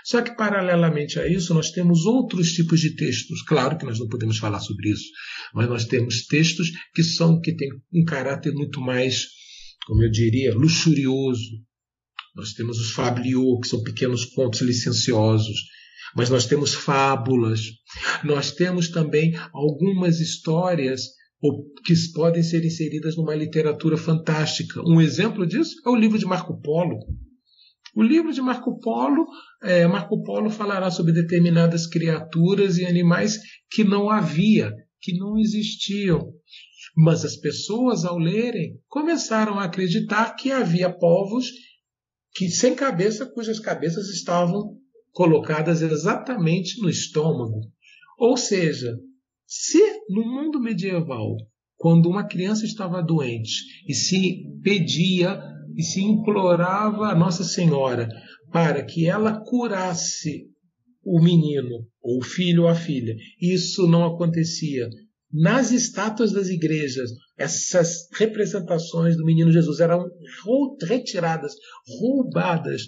Só 0.05 0.21
que, 0.21 0.35
paralelamente 0.35 1.19
a 1.19 1.27
isso, 1.27 1.53
nós 1.53 1.71
temos 1.71 2.05
outros 2.05 2.53
tipos 2.53 2.79
de 2.79 2.95
textos. 2.95 3.41
Claro 3.43 3.77
que 3.77 3.85
nós 3.85 3.97
não 3.97 4.07
podemos 4.07 4.37
falar 4.37 4.59
sobre 4.59 4.91
isso, 4.91 5.05
mas 5.53 5.67
nós 5.67 5.85
temos 5.85 6.25
textos 6.27 6.69
que 6.93 7.03
são 7.03 7.39
que 7.39 7.55
têm 7.55 7.69
um 7.93 8.03
caráter 8.03 8.53
muito 8.53 8.79
mais, 8.79 9.25
como 9.87 10.03
eu 10.03 10.11
diria, 10.11 10.53
luxurioso, 10.53 11.61
nós 12.35 12.53
temos 12.53 12.79
os 12.79 12.91
fabliaux, 12.91 13.59
que 13.61 13.67
são 13.67 13.83
pequenos 13.83 14.25
contos 14.25 14.61
licenciosos, 14.61 15.57
mas 16.15 16.29
nós 16.29 16.45
temos 16.45 16.73
fábulas, 16.73 17.61
nós 18.23 18.51
temos 18.51 18.89
também 18.89 19.33
algumas 19.53 20.19
histórias 20.19 21.01
que 21.85 21.93
podem 22.13 22.43
ser 22.43 22.63
inseridas 22.63 23.17
numa 23.17 23.35
literatura 23.35 23.97
fantástica. 23.97 24.81
Um 24.87 25.01
exemplo 25.01 25.45
disso 25.45 25.75
é 25.85 25.89
o 25.89 25.95
livro 25.95 26.17
de 26.17 26.25
Marco 26.25 26.59
Polo. 26.61 26.99
O 27.93 28.01
livro 28.01 28.31
de 28.31 28.41
Marco 28.41 28.79
Polo, 28.79 29.25
é, 29.61 29.85
Marco 29.85 30.23
Polo 30.23 30.49
falará 30.49 30.89
sobre 30.89 31.11
determinadas 31.11 31.85
criaturas 31.85 32.77
e 32.77 32.85
animais 32.85 33.37
que 33.69 33.83
não 33.83 34.09
havia, 34.09 34.71
que 35.01 35.17
não 35.17 35.37
existiam. 35.37 36.33
Mas 36.95 37.25
as 37.25 37.35
pessoas, 37.35 38.05
ao 38.05 38.17
lerem, 38.17 38.79
começaram 38.87 39.59
a 39.59 39.65
acreditar 39.65 40.35
que 40.35 40.51
havia 40.51 40.89
povos 40.89 41.47
que 42.33 42.49
sem 42.49 42.75
cabeça, 42.75 43.25
cujas 43.25 43.59
cabeças 43.59 44.07
estavam 44.07 44.77
colocadas 45.11 45.81
exatamente 45.81 46.81
no 46.81 46.89
estômago. 46.89 47.61
Ou 48.17 48.37
seja, 48.37 48.97
se 49.45 49.81
no 50.09 50.23
mundo 50.23 50.61
medieval, 50.61 51.35
quando 51.75 52.07
uma 52.07 52.25
criança 52.25 52.65
estava 52.65 53.01
doente 53.01 53.83
e 53.87 53.93
se 53.93 54.45
pedia 54.63 55.41
e 55.75 55.83
se 55.83 56.01
implorava 56.01 57.07
a 57.07 57.15
Nossa 57.15 57.43
Senhora 57.43 58.09
para 58.51 58.83
que 58.83 59.07
ela 59.07 59.41
curasse 59.43 60.49
o 61.03 61.21
menino, 61.21 61.87
ou 62.01 62.19
o 62.19 62.23
filho 62.23 62.63
ou 62.63 62.67
a 62.67 62.75
filha, 62.75 63.15
isso 63.39 63.87
não 63.87 64.05
acontecia. 64.05 64.87
Nas 65.31 65.71
estátuas 65.71 66.31
das 66.31 66.49
igrejas, 66.49 67.09
essas 67.37 68.07
representações 68.13 69.15
do 69.15 69.25
menino 69.25 69.51
Jesus 69.51 69.79
eram 69.79 70.05
retiradas, 70.83 71.53
roubadas, 71.87 72.83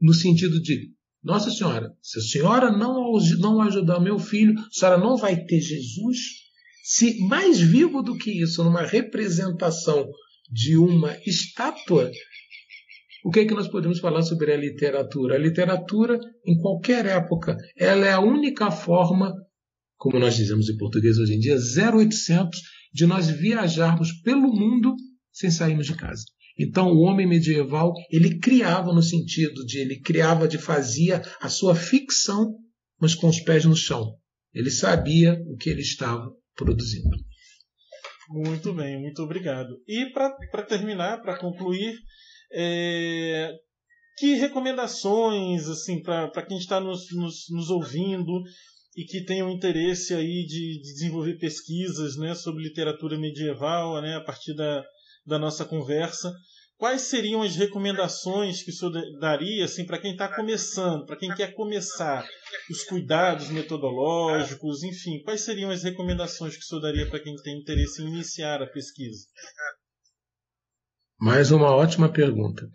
no 0.00 0.12
sentido 0.12 0.60
de: 0.60 0.92
Nossa 1.22 1.50
Senhora, 1.50 1.90
se 2.02 2.18
a 2.18 2.22
senhora 2.22 2.70
não, 2.70 3.12
não 3.38 3.60
ajudar 3.62 3.98
meu 3.98 4.18
filho, 4.18 4.58
a 4.58 4.68
senhora 4.70 4.98
não 4.98 5.16
vai 5.16 5.44
ter 5.44 5.60
Jesus? 5.60 6.18
Se 6.84 7.18
mais 7.26 7.60
vivo 7.60 8.02
do 8.02 8.16
que 8.16 8.30
isso, 8.42 8.62
numa 8.62 8.82
representação 8.82 10.06
de 10.50 10.76
uma 10.76 11.16
estátua, 11.26 12.10
o 13.24 13.30
que 13.30 13.40
é 13.40 13.44
que 13.44 13.54
nós 13.54 13.68
podemos 13.68 14.00
falar 14.00 14.22
sobre 14.22 14.52
a 14.52 14.56
literatura? 14.56 15.34
A 15.34 15.38
literatura, 15.38 16.18
em 16.44 16.56
qualquer 16.56 17.04
época, 17.06 17.56
ela 17.76 18.06
é 18.06 18.12
a 18.12 18.20
única 18.20 18.70
forma, 18.70 19.32
como 19.96 20.18
nós 20.18 20.34
dizemos 20.34 20.68
em 20.68 20.76
português 20.76 21.18
hoje 21.18 21.34
em 21.34 21.38
dia, 21.38 21.56
0800 21.56 22.58
de 22.92 23.06
nós 23.06 23.28
viajarmos 23.28 24.12
pelo 24.22 24.52
mundo 24.52 24.94
sem 25.32 25.50
sairmos 25.50 25.86
de 25.86 25.94
casa. 25.94 26.24
Então, 26.58 26.88
o 26.88 27.00
homem 27.00 27.26
medieval, 27.26 27.92
ele 28.10 28.38
criava 28.38 28.92
no 28.92 29.02
sentido 29.02 29.64
de 29.64 29.78
ele 29.78 30.00
criava 30.00 30.48
de 30.48 30.58
fazia 30.58 31.22
a 31.40 31.48
sua 31.48 31.74
ficção, 31.74 32.54
mas 33.00 33.14
com 33.14 33.28
os 33.28 33.40
pés 33.40 33.64
no 33.64 33.76
chão. 33.76 34.14
Ele 34.52 34.70
sabia 34.70 35.40
o 35.46 35.56
que 35.56 35.70
ele 35.70 35.80
estava 35.82 36.30
produzindo. 36.56 37.16
Muito 38.32 38.72
bem, 38.72 38.96
muito 38.96 39.20
obrigado. 39.24 39.82
E 39.88 40.06
para 40.12 40.62
terminar, 40.62 41.20
para 41.20 41.36
concluir, 41.36 41.98
é, 42.52 43.52
que 44.16 44.34
recomendações 44.34 45.66
assim 45.66 46.00
para 46.00 46.46
quem 46.46 46.56
está 46.56 46.78
nos, 46.78 47.10
nos, 47.12 47.46
nos 47.50 47.70
ouvindo 47.70 48.40
e 48.96 49.04
que 49.04 49.24
tenham 49.24 49.50
interesse 49.50 50.14
aí 50.14 50.46
de, 50.46 50.80
de, 50.80 50.92
desenvolver 50.92 51.38
pesquisas 51.38 52.16
né, 52.16 52.32
sobre 52.36 52.62
literatura 52.62 53.18
medieval 53.18 54.00
né, 54.00 54.14
a 54.14 54.20
partir 54.20 54.54
da, 54.54 54.84
da 55.26 55.36
nossa 55.36 55.64
conversa. 55.64 56.32
Quais 56.80 57.02
seriam 57.02 57.42
as 57.42 57.56
recomendações 57.56 58.62
que 58.62 58.70
o 58.70 58.72
senhor 58.72 58.94
daria 59.20 59.66
assim, 59.66 59.84
para 59.84 60.00
quem 60.00 60.12
está 60.12 60.34
começando, 60.34 61.04
para 61.04 61.18
quem 61.18 61.28
quer 61.34 61.52
começar, 61.52 62.26
os 62.70 62.84
cuidados 62.84 63.50
metodológicos, 63.50 64.82
enfim, 64.82 65.22
quais 65.22 65.42
seriam 65.42 65.70
as 65.70 65.82
recomendações 65.82 66.56
que 66.56 66.62
o 66.62 66.64
senhor 66.64 66.80
daria 66.80 67.06
para 67.06 67.20
quem 67.20 67.36
tem 67.44 67.58
interesse 67.58 68.00
em 68.00 68.08
iniciar 68.08 68.62
a 68.62 68.66
pesquisa? 68.66 69.26
Mais 71.20 71.50
uma 71.50 71.70
ótima 71.70 72.10
pergunta. 72.10 72.66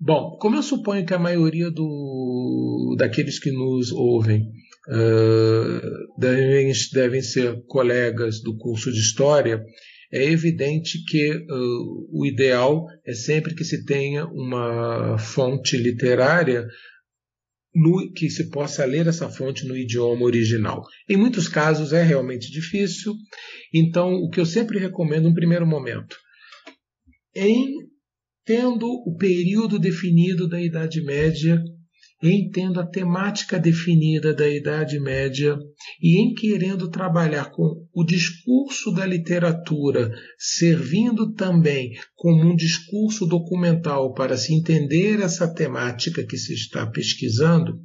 Bom, 0.00 0.38
como 0.40 0.56
eu 0.56 0.62
suponho 0.62 1.04
que 1.04 1.12
a 1.12 1.18
maioria 1.18 1.70
do, 1.70 2.96
daqueles 2.98 3.38
que 3.38 3.52
nos 3.52 3.92
ouvem 3.92 4.40
uh, 4.88 6.18
devem, 6.18 6.72
devem 6.94 7.20
ser 7.20 7.62
colegas 7.66 8.40
do 8.40 8.56
curso 8.56 8.90
de 8.90 9.00
História, 9.00 9.62
é 10.14 10.30
evidente 10.30 11.04
que 11.04 11.28
uh, 11.28 12.08
o 12.12 12.24
ideal 12.24 12.86
é 13.04 13.12
sempre 13.12 13.52
que 13.52 13.64
se 13.64 13.84
tenha 13.84 14.24
uma 14.26 15.18
fonte 15.18 15.76
literária 15.76 16.64
no, 17.74 18.12
que 18.12 18.30
se 18.30 18.48
possa 18.48 18.84
ler 18.84 19.08
essa 19.08 19.28
fonte 19.28 19.66
no 19.66 19.76
idioma 19.76 20.24
original. 20.24 20.84
Em 21.08 21.16
muitos 21.16 21.48
casos 21.48 21.92
é 21.92 22.00
realmente 22.00 22.48
difícil, 22.48 23.12
então 23.74 24.14
o 24.14 24.30
que 24.30 24.38
eu 24.38 24.46
sempre 24.46 24.78
recomendo, 24.78 25.28
no 25.28 25.34
primeiro 25.34 25.66
momento, 25.66 26.16
em 27.34 27.72
tendo 28.44 28.86
o 28.86 29.16
período 29.16 29.80
definido 29.80 30.48
da 30.48 30.60
Idade 30.60 31.02
Média 31.02 31.60
em 32.28 32.50
tendo 32.50 32.80
a 32.80 32.86
temática 32.86 33.58
definida 33.58 34.32
da 34.32 34.48
Idade 34.48 34.98
Média 34.98 35.56
e 36.00 36.20
em 36.20 36.34
querendo 36.34 36.88
trabalhar 36.88 37.50
com 37.50 37.86
o 37.92 38.04
discurso 38.04 38.92
da 38.92 39.04
literatura, 39.04 40.10
servindo 40.38 41.32
também 41.32 41.92
como 42.14 42.42
um 42.44 42.56
discurso 42.56 43.26
documental 43.26 44.14
para 44.14 44.36
se 44.36 44.54
entender 44.54 45.20
essa 45.20 45.52
temática 45.52 46.24
que 46.24 46.36
se 46.36 46.54
está 46.54 46.86
pesquisando, 46.86 47.78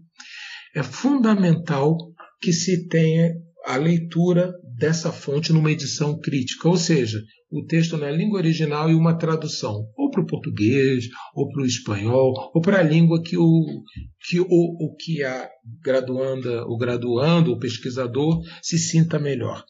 é 0.76 0.84
fundamental 0.84 1.98
que 2.42 2.54
se 2.54 2.88
tenha 2.88 3.34
a 3.66 3.76
leitura 3.76 4.54
dessa 4.80 5.12
fonte 5.12 5.52
numa 5.52 5.72
edição 5.72 6.18
crítica, 6.18 6.70
ou 6.70 6.78
seja, 6.78 7.22
o 7.52 7.66
texto 7.66 7.98
na 7.98 8.10
língua 8.10 8.40
original 8.40 8.90
e 8.90 8.96
uma 8.96 9.18
tradução, 9.18 9.90
ou 9.98 10.10
para 10.10 10.22
o 10.22 10.26
português, 10.26 11.10
ou 11.36 11.50
para 11.52 11.64
o 11.64 11.66
espanhol, 11.66 12.34
ou 12.56 12.62
para 12.62 12.80
a 12.80 12.84
língua 12.84 13.22
que 13.22 13.38
o 13.38 13.84
que 14.26 14.40
o, 14.40 14.46
o 14.48 14.96
que 14.96 15.22
a 15.22 15.50
graduanda, 15.84 16.64
o 16.66 16.78
graduando, 16.78 17.52
o 17.52 17.60
pesquisador 17.60 18.42
se 18.62 18.78
sinta 18.78 19.20
melhor. 19.20 19.66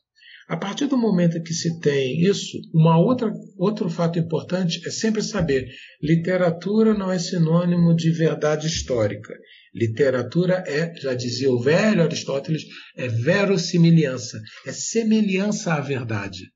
A 0.50 0.58
partir 0.58 0.88
do 0.88 0.98
momento 0.98 1.44
que 1.44 1.54
se 1.54 1.80
tem 1.80 2.22
isso, 2.22 2.58
uma 2.74 2.98
outra, 3.00 3.32
outro 3.56 3.88
fato 3.88 4.18
importante 4.18 4.82
é 4.84 4.90
sempre 4.90 5.22
saber: 5.22 5.68
literatura 6.02 6.92
não 6.96 7.12
é 7.12 7.20
sinônimo 7.20 7.96
de 7.96 8.10
verdade 8.10 8.66
histórica. 8.66 9.32
Literatura 9.76 10.64
é, 10.66 10.92
já 11.00 11.14
dizia 11.14 11.52
o 11.52 11.62
velho 11.62 12.02
Aristóteles, 12.02 12.64
é 12.98 13.08
verossimilhança, 13.08 14.42
é 14.66 14.72
semelhança 14.72 15.76
à 15.76 15.82
verdade. 15.82 16.52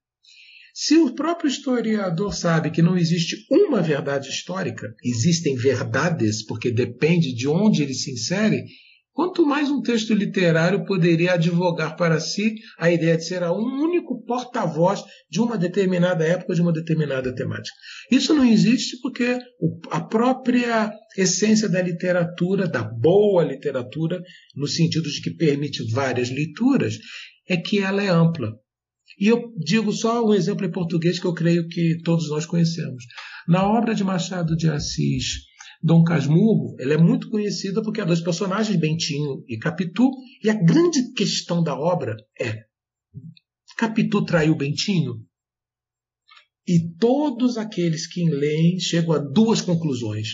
Se 0.74 0.98
o 0.98 1.14
próprio 1.14 1.48
historiador 1.48 2.34
sabe 2.34 2.72
que 2.72 2.82
não 2.82 2.98
existe 2.98 3.46
uma 3.52 3.80
verdade 3.80 4.28
histórica, 4.28 4.92
existem 5.04 5.56
verdades, 5.56 6.44
porque 6.44 6.72
depende 6.72 7.32
de 7.32 7.48
onde 7.48 7.84
ele 7.84 7.94
se 7.94 8.12
insere, 8.12 8.64
quanto 9.14 9.46
mais 9.46 9.70
um 9.70 9.82
texto 9.82 10.14
literário 10.14 10.86
poderia 10.86 11.34
advogar 11.34 11.96
para 11.96 12.20
si 12.20 12.56
a 12.78 12.92
ideia 12.92 13.16
de 13.16 13.26
ser 13.26 13.44
um 13.44 13.82
único 13.82 14.24
porta-voz 14.26 15.04
de 15.30 15.40
uma 15.40 15.58
determinada 15.58 16.26
época, 16.26 16.56
de 16.56 16.62
uma 16.62 16.74
determinada 16.74 17.34
temática. 17.34 17.76
Isso 18.12 18.34
não 18.34 18.44
existe 18.44 19.00
porque 19.02 19.40
a 19.92 20.02
própria 20.02 20.92
essência 21.16 21.70
da 21.70 21.82
literatura, 21.82 22.68
da 22.68 22.84
boa 22.84 23.44
literatura, 23.44 24.22
no 24.56 24.68
sentido 24.68 25.10
de 25.10 25.22
que 25.22 25.36
permite 25.36 25.84
várias 25.92 26.30
leituras, 26.30 26.98
é 27.48 27.56
que 27.56 27.80
ela 27.80 28.04
é 28.04 28.10
ampla. 28.10 28.52
E 29.20 29.28
eu 29.28 29.54
digo 29.58 29.92
só 29.92 30.26
um 30.26 30.34
exemplo 30.34 30.66
em 30.66 30.72
português 30.72 31.20
que 31.20 31.26
eu 31.26 31.34
creio 31.34 31.68
que 31.68 32.00
todos 32.04 32.30
nós 32.30 32.46
conhecemos. 32.46 33.04
Na 33.48 33.68
obra 33.68 33.94
de 33.94 34.04
Machado 34.04 34.56
de 34.56 34.70
Assis, 34.70 35.44
Dom 35.84 36.02
Casmurro, 36.02 36.78
ela 36.80 36.94
é 36.94 36.98
muito 36.98 37.30
conhecida 37.30 37.84
porque 37.84 38.00
há 38.00 38.06
dois 38.06 38.22
personagens, 38.22 38.80
Bentinho 38.80 39.44
e 39.50 39.58
Capitu, 39.58 40.10
e 40.42 40.50
a 40.50 40.54
grande 40.54 41.12
questão 41.12 41.62
da 41.62 41.78
obra 41.78 42.16
é: 42.40 42.64
Capitu 43.78 44.24
traiu 44.24 44.56
Bentinho? 44.56 45.26
E 46.66 46.96
todos 46.98 47.58
aqueles 47.58 48.08
que 48.08 48.24
leem 48.24 48.80
chegam 48.80 49.14
a 49.14 49.20
duas 49.20 49.60
conclusões. 49.60 50.30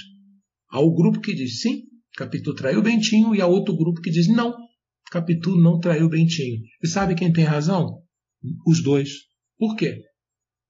Há 0.70 0.80
o 0.80 0.94
grupo 0.94 1.20
que 1.20 1.34
diz 1.34 1.62
sim, 1.62 1.82
Capitu 2.16 2.54
traiu 2.54 2.84
Bentinho, 2.84 3.34
e 3.34 3.42
há 3.42 3.48
outro 3.48 3.76
grupo 3.76 4.02
que 4.02 4.12
diz 4.12 4.28
não, 4.28 4.54
Capitu 5.10 5.56
não 5.56 5.80
traiu 5.80 6.08
Bentinho. 6.08 6.62
E 6.84 6.88
sabe 6.88 7.16
quem 7.16 7.34
tem 7.34 7.44
razão? 7.44 8.04
Os 8.68 8.84
dois. 8.84 9.10
Por 9.58 9.76
quê? 9.76 10.04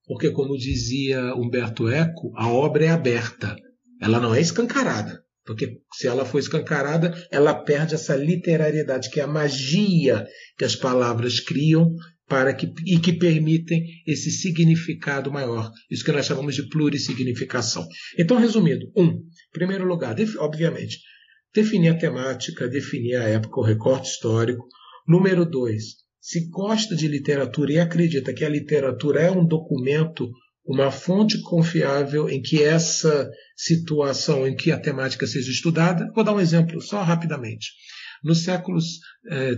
Porque, 0.06 0.32
como 0.32 0.58
dizia 0.58 1.36
Humberto 1.36 1.90
Eco, 1.90 2.32
a 2.36 2.48
obra 2.48 2.86
é 2.86 2.90
aberta, 2.90 3.58
ela 4.02 4.20
não 4.20 4.34
é 4.34 4.42
escancarada. 4.42 5.24
Porque 5.46 5.80
se 5.94 6.08
ela 6.08 6.26
for 6.26 6.38
escancarada, 6.38 7.12
ela 7.32 7.56
perde 7.56 7.96
essa 7.96 8.16
literariedade, 8.16 9.10
que 9.10 9.20
é 9.20 9.24
a 9.24 9.28
magia 9.28 10.28
que 10.58 10.64
as 10.64 10.76
palavras 10.76 11.40
criam 11.40 11.92
para 12.28 12.54
que, 12.54 12.72
e 12.86 13.00
que 13.00 13.14
permitem 13.14 13.84
esse 14.06 14.30
significado 14.30 15.32
maior. 15.32 15.72
Isso 15.90 16.06
que 16.06 16.12
nós 16.12 16.28
chamamos 16.28 16.54
de 16.54 16.70
plurissignificação. 16.70 17.88
Então, 18.18 18.38
resumindo, 18.38 18.92
um, 18.96 19.20
primeiro 19.52 19.86
lugar, 19.86 20.16
obviamente, 20.38 21.00
definir 21.54 21.90
a 21.90 21.98
temática, 21.98 22.68
definir 22.68 23.16
a 23.16 23.24
época, 23.24 23.60
o 23.60 23.64
recorte 23.64 24.10
histórico. 24.10 24.68
Número 25.08 25.44
dois, 25.44 25.84
se 26.22 26.48
gosta 26.50 26.96
de 26.96 27.08
literatura 27.08 27.74
e 27.74 27.80
acredita 27.80 28.34
que 28.34 28.46
a 28.46 28.50
literatura 28.50 29.22
é 29.22 29.32
um 29.32 29.44
documento, 29.44 30.30
uma 30.66 30.92
fonte 30.92 31.42
confiável 31.42 32.30
em 32.30 32.42
que 32.42 32.62
essa 32.64 33.30
situação, 33.56 34.48
em 34.48 34.56
que 34.56 34.72
a 34.72 34.80
temática 34.80 35.26
seja 35.26 35.52
estudada, 35.52 36.08
vou 36.14 36.24
dar 36.24 36.34
um 36.34 36.40
exemplo 36.40 36.82
só 36.82 37.02
rapidamente. 37.02 37.68
Nos 38.24 38.44
séculos 38.44 39.00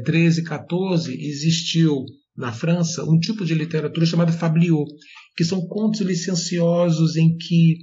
13 0.05 0.41
e 0.41 0.43
14 0.43 1.13
existiu 1.13 2.05
na 2.35 2.51
França 2.51 3.03
um 3.03 3.19
tipo 3.19 3.43
de 3.43 3.53
literatura 3.53 4.05
chamada 4.05 4.31
fabliau, 4.31 4.85
que 5.35 5.43
são 5.43 5.65
contos 5.67 6.01
licenciosos 6.01 7.15
em 7.15 7.35
que 7.35 7.77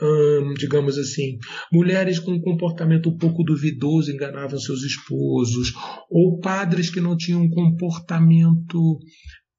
hum, 0.00 0.54
digamos 0.58 0.98
assim, 0.98 1.38
mulheres 1.72 2.18
com 2.18 2.32
um 2.32 2.40
comportamento 2.40 3.08
um 3.08 3.16
pouco 3.16 3.42
duvidoso 3.42 4.12
enganavam 4.12 4.58
seus 4.58 4.82
esposos, 4.82 5.72
ou 6.10 6.38
padres 6.38 6.90
que 6.90 7.00
não 7.00 7.16
tinham 7.16 7.42
um 7.42 7.50
comportamento 7.50 8.98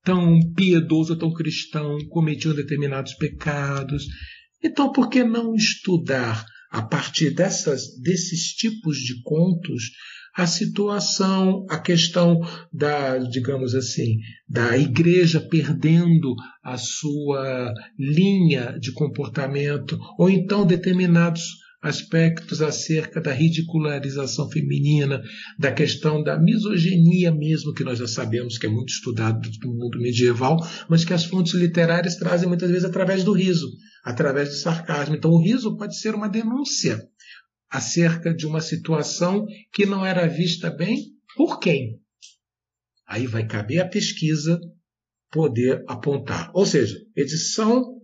tão 0.08 0.39
piedoso, 0.56 1.17
tão 1.17 1.34
cristão, 1.34 1.98
cometiam 2.08 2.56
determinados 2.56 3.13
pecados. 3.15 4.06
Então, 4.63 4.89
por 4.93 5.10
que 5.10 5.22
não 5.22 5.54
estudar 5.54 6.46
a 6.72 6.82
partir 6.82 7.32
dessas, 7.32 8.00
desses 8.02 8.54
tipos 8.54 9.00
de 9.00 9.22
contos 9.22 9.91
a 10.34 10.48
situação, 10.48 11.65
a 11.70 11.78
questão 11.78 12.39
da, 12.72 13.17
digamos 13.17 13.76
assim, 13.76 14.20
da 14.48 14.78
igreja 14.78 15.41
perdendo 15.41 16.34
a 16.63 16.78
sua 16.78 17.74
linha 18.00 18.78
de 18.80 18.93
comportamento, 18.93 20.00
ou 20.17 20.30
então 20.30 20.65
determinados 20.65 21.41
aspectos 21.82 22.62
acerca 22.62 23.22
da 23.22 23.32
ridicularização 23.32 24.50
feminina, 24.50 25.22
da 25.60 25.72
questão 25.72 26.24
da 26.24 26.38
misoginia 26.40 27.32
mesmo, 27.32 27.74
que 27.74 27.84
nós 27.84 28.00
já 28.00 28.08
sabemos 28.08 28.58
que 28.58 28.66
é 28.66 28.70
muito 28.70 28.90
estudado 28.90 29.50
no 29.63 29.74
mundo 29.74 30.00
medieval, 30.00 30.58
mas 30.90 31.06
que 31.06 31.13
as 31.13 31.26
fontes 31.26 31.54
literárias 31.54 32.16
trazem 32.16 32.48
muitas 32.48 32.70
vezes 32.70 32.86
através 32.86 33.24
do 33.24 33.32
riso, 33.32 33.68
através 34.04 34.50
do 34.50 34.56
sarcasmo. 34.56 35.16
Então 35.16 35.32
o 35.32 35.42
riso 35.42 35.78
pode 35.78 36.00
ser 36.00 36.16
uma 36.16 36.28
denúncia 36.28 37.00
acerca 37.70 38.34
de 38.34 38.46
uma 38.46 38.62
situação 38.62 39.46
que 39.72 39.86
não 39.86 40.06
era 40.06 40.28
vista 40.28 40.70
bem 40.70 41.18
por 41.36 41.60
quem? 41.60 42.00
Aí 43.08 43.28
vai 43.28 43.46
caber 43.46 43.80
a 43.80 43.88
pesquisa 43.88 44.60
poder 45.32 45.84
apontar. 45.88 46.52
Ou 46.54 46.66
seja, 46.66 46.98
edição 47.16 48.02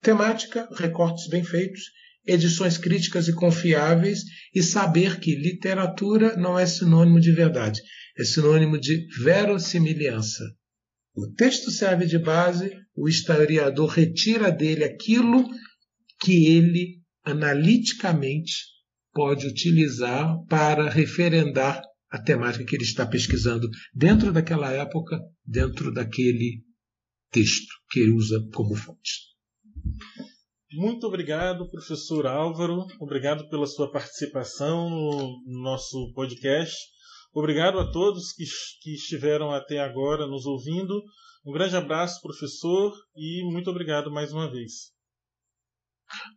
temática, 0.00 0.68
recortes 0.74 1.28
bem 1.28 1.44
feitos, 1.44 1.82
edições 2.26 2.76
críticas 2.76 3.28
e 3.28 3.34
confiáveis 3.34 4.20
e 4.54 4.62
saber 4.62 5.18
que 5.20 5.34
literatura 5.34 6.36
não 6.36 6.58
é 6.58 6.66
sinônimo 6.66 7.20
de 7.20 7.32
verdade, 7.32 7.80
é 8.18 8.24
sinônimo 8.24 8.78
de 8.78 9.06
verossimilhança. 9.22 10.44
O 11.14 11.32
texto 11.34 11.70
serve 11.70 12.06
de 12.06 12.18
base, 12.18 12.70
o 12.94 13.08
historiador 13.08 13.88
retira 13.88 14.50
dele 14.50 14.84
aquilo 14.84 15.48
que 16.20 16.46
ele 16.46 17.00
analiticamente 17.24 18.52
pode 19.12 19.46
utilizar 19.46 20.36
para 20.46 20.88
referendar 20.88 21.82
a 22.10 22.20
temática 22.20 22.64
que 22.64 22.76
ele 22.76 22.84
está 22.84 23.06
pesquisando 23.06 23.68
dentro 23.94 24.32
daquela 24.32 24.70
época, 24.72 25.18
dentro 25.44 25.92
daquele 25.92 26.62
texto 27.30 27.72
que 27.90 28.00
ele 28.00 28.10
usa 28.10 28.40
como 28.52 28.74
fonte. 28.74 29.30
Muito 30.72 31.06
obrigado, 31.06 31.68
professor 31.68 32.26
Álvaro. 32.28 32.86
Obrigado 33.00 33.48
pela 33.48 33.66
sua 33.66 33.90
participação 33.90 34.88
no 34.88 35.62
nosso 35.62 36.12
podcast. 36.14 36.76
Obrigado 37.34 37.78
a 37.80 37.90
todos 37.90 38.32
que, 38.32 38.44
que 38.80 38.94
estiveram 38.94 39.50
até 39.50 39.80
agora 39.80 40.28
nos 40.28 40.46
ouvindo. 40.46 41.02
Um 41.44 41.52
grande 41.52 41.74
abraço, 41.74 42.20
professor, 42.22 42.92
e 43.16 43.42
muito 43.50 43.68
obrigado 43.68 44.12
mais 44.12 44.32
uma 44.32 44.48
vez. 44.48 44.92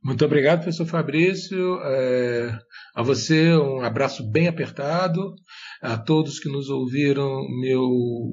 Muito 0.03 0.23
obrigado, 0.25 0.59
professor 0.59 0.86
Fabrício. 0.86 1.79
É, 1.84 2.59
a 2.95 3.03
você, 3.03 3.55
um 3.55 3.81
abraço 3.81 4.29
bem 4.31 4.47
apertado. 4.47 5.34
A 5.81 5.97
todos 5.97 6.39
que 6.39 6.49
nos 6.49 6.69
ouviram, 6.69 7.41
meu, 7.59 7.81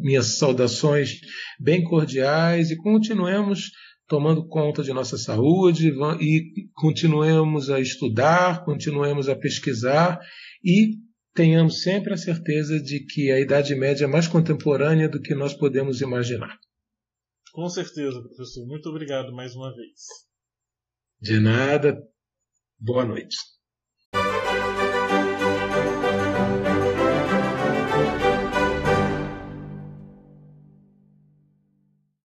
minhas 0.03 0.38
saudações 0.38 1.11
bem 1.59 1.82
cordiais 1.82 2.70
e 2.70 2.76
continuemos 2.76 3.70
tomando 4.11 4.45
conta 4.45 4.83
de 4.83 4.93
nossa 4.93 5.17
saúde 5.17 5.93
e 6.21 6.69
continuemos 6.75 7.71
a 7.71 7.79
estudar, 7.79 8.65
continuemos 8.65 9.29
a 9.29 9.37
pesquisar 9.37 10.19
e 10.65 10.97
tenhamos 11.33 11.83
sempre 11.83 12.13
a 12.13 12.17
certeza 12.17 12.83
de 12.83 13.07
que 13.07 13.31
a 13.31 13.39
Idade 13.39 13.73
Média 13.77 14.07
é 14.07 14.09
mais 14.09 14.27
contemporânea 14.27 15.09
do 15.09 15.21
que 15.21 15.33
nós 15.33 15.55
podemos 15.55 16.01
imaginar. 16.01 16.59
Com 17.53 17.69
certeza, 17.69 18.21
professor. 18.21 18.67
Muito 18.67 18.89
obrigado 18.89 19.33
mais 19.33 19.55
uma 19.55 19.73
vez. 19.73 20.01
De 21.21 21.39
nada. 21.39 21.97
Boa 22.81 23.05
noite. 23.05 23.37